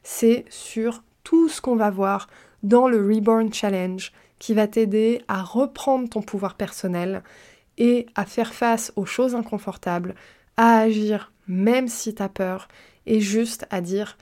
c'est 0.03 0.45
sur 0.49 1.03
tout 1.23 1.49
ce 1.49 1.61
qu'on 1.61 1.75
va 1.75 1.89
voir 1.89 2.27
dans 2.63 2.87
le 2.87 3.05
Reborn 3.05 3.53
Challenge 3.53 4.11
qui 4.39 4.53
va 4.53 4.67
t'aider 4.67 5.21
à 5.27 5.41
reprendre 5.41 6.09
ton 6.09 6.21
pouvoir 6.21 6.55
personnel 6.55 7.23
et 7.77 8.07
à 8.15 8.25
faire 8.25 8.53
face 8.53 8.91
aux 8.95 9.05
choses 9.05 9.35
inconfortables, 9.35 10.15
à 10.57 10.79
agir 10.79 11.31
même 11.47 11.87
si 11.87 12.13
t'as 12.13 12.29
peur 12.29 12.67
et 13.05 13.19
juste 13.19 13.65
à 13.69 13.81
dire 13.81 14.17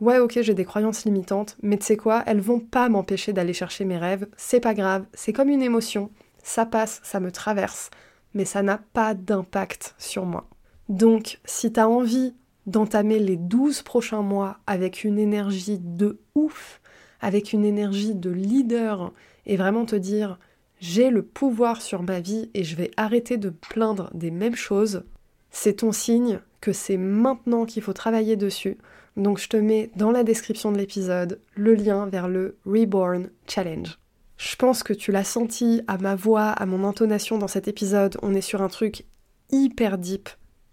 ouais 0.00 0.18
ok 0.18 0.38
j'ai 0.42 0.54
des 0.54 0.64
croyances 0.64 1.04
limitantes 1.04 1.56
mais 1.62 1.76
tu 1.76 1.86
sais 1.86 1.96
quoi 1.96 2.22
elles 2.26 2.40
vont 2.40 2.60
pas 2.60 2.88
m'empêcher 2.88 3.32
d'aller 3.32 3.52
chercher 3.52 3.84
mes 3.84 3.98
rêves, 3.98 4.26
c'est 4.36 4.60
pas 4.60 4.74
grave, 4.74 5.04
c'est 5.12 5.32
comme 5.32 5.48
une 5.48 5.62
émotion, 5.62 6.10
ça 6.42 6.66
passe, 6.66 7.00
ça 7.02 7.20
me 7.20 7.32
traverse, 7.32 7.90
mais 8.34 8.44
ça 8.44 8.62
n'a 8.62 8.78
pas 8.92 9.14
d'impact 9.14 9.94
sur 9.98 10.24
moi. 10.24 10.48
Donc, 10.88 11.38
si 11.44 11.72
tu 11.72 11.80
as 11.80 11.88
envie 11.88 12.34
d'entamer 12.66 13.18
les 13.18 13.36
12 13.36 13.82
prochains 13.82 14.22
mois 14.22 14.58
avec 14.66 15.04
une 15.04 15.18
énergie 15.18 15.78
de 15.78 16.18
ouf, 16.34 16.80
avec 17.20 17.52
une 17.52 17.64
énergie 17.64 18.14
de 18.14 18.30
leader, 18.30 19.12
et 19.46 19.56
vraiment 19.56 19.84
te 19.84 19.96
dire 19.96 20.38
j'ai 20.80 21.10
le 21.10 21.22
pouvoir 21.22 21.82
sur 21.82 22.02
ma 22.02 22.20
vie 22.20 22.50
et 22.54 22.62
je 22.62 22.76
vais 22.76 22.90
arrêter 22.96 23.36
de 23.36 23.50
plaindre 23.50 24.10
des 24.14 24.30
mêmes 24.30 24.54
choses, 24.54 25.02
c'est 25.50 25.78
ton 25.78 25.92
signe 25.92 26.40
que 26.60 26.72
c'est 26.72 26.96
maintenant 26.96 27.64
qu'il 27.64 27.82
faut 27.82 27.92
travailler 27.92 28.36
dessus. 28.36 28.78
Donc 29.16 29.38
je 29.38 29.48
te 29.48 29.56
mets 29.56 29.90
dans 29.96 30.12
la 30.12 30.22
description 30.22 30.70
de 30.70 30.78
l'épisode 30.78 31.40
le 31.56 31.74
lien 31.74 32.06
vers 32.06 32.28
le 32.28 32.58
Reborn 32.64 33.30
Challenge. 33.46 33.98
Je 34.36 34.54
pense 34.54 34.84
que 34.84 34.92
tu 34.92 35.10
l'as 35.10 35.24
senti 35.24 35.82
à 35.88 35.98
ma 35.98 36.14
voix, 36.14 36.50
à 36.50 36.64
mon 36.64 36.84
intonation 36.84 37.38
dans 37.38 37.48
cet 37.48 37.66
épisode, 37.66 38.16
on 38.22 38.34
est 38.34 38.40
sur 38.40 38.62
un 38.62 38.68
truc 38.68 39.04
hyper 39.50 39.98
deep, 39.98 40.28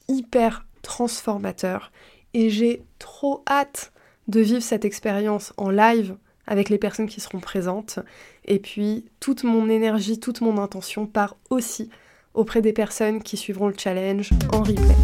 hyper 0.07 0.65
transformateur 0.81 1.91
et 2.33 2.49
j'ai 2.49 2.83
trop 2.99 3.43
hâte 3.49 3.91
de 4.27 4.39
vivre 4.39 4.61
cette 4.61 4.85
expérience 4.85 5.53
en 5.57 5.69
live 5.69 6.15
avec 6.47 6.69
les 6.69 6.77
personnes 6.77 7.07
qui 7.07 7.21
seront 7.21 7.39
présentes 7.39 7.99
et 8.45 8.59
puis 8.59 9.05
toute 9.19 9.43
mon 9.43 9.69
énergie, 9.69 10.19
toute 10.19 10.41
mon 10.41 10.57
intention 10.57 11.07
part 11.07 11.37
aussi 11.49 11.89
auprès 12.33 12.61
des 12.61 12.73
personnes 12.73 13.23
qui 13.23 13.37
suivront 13.37 13.67
le 13.67 13.75
challenge 13.77 14.31
en 14.51 14.59
replay. 14.59 14.95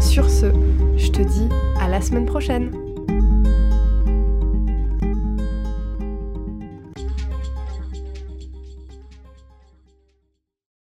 Sur 0.00 0.28
ce, 0.30 0.46
je 0.96 1.10
te 1.10 1.22
dis 1.22 1.48
à 1.80 1.88
la 1.88 2.00
semaine 2.00 2.26
prochaine 2.26 2.89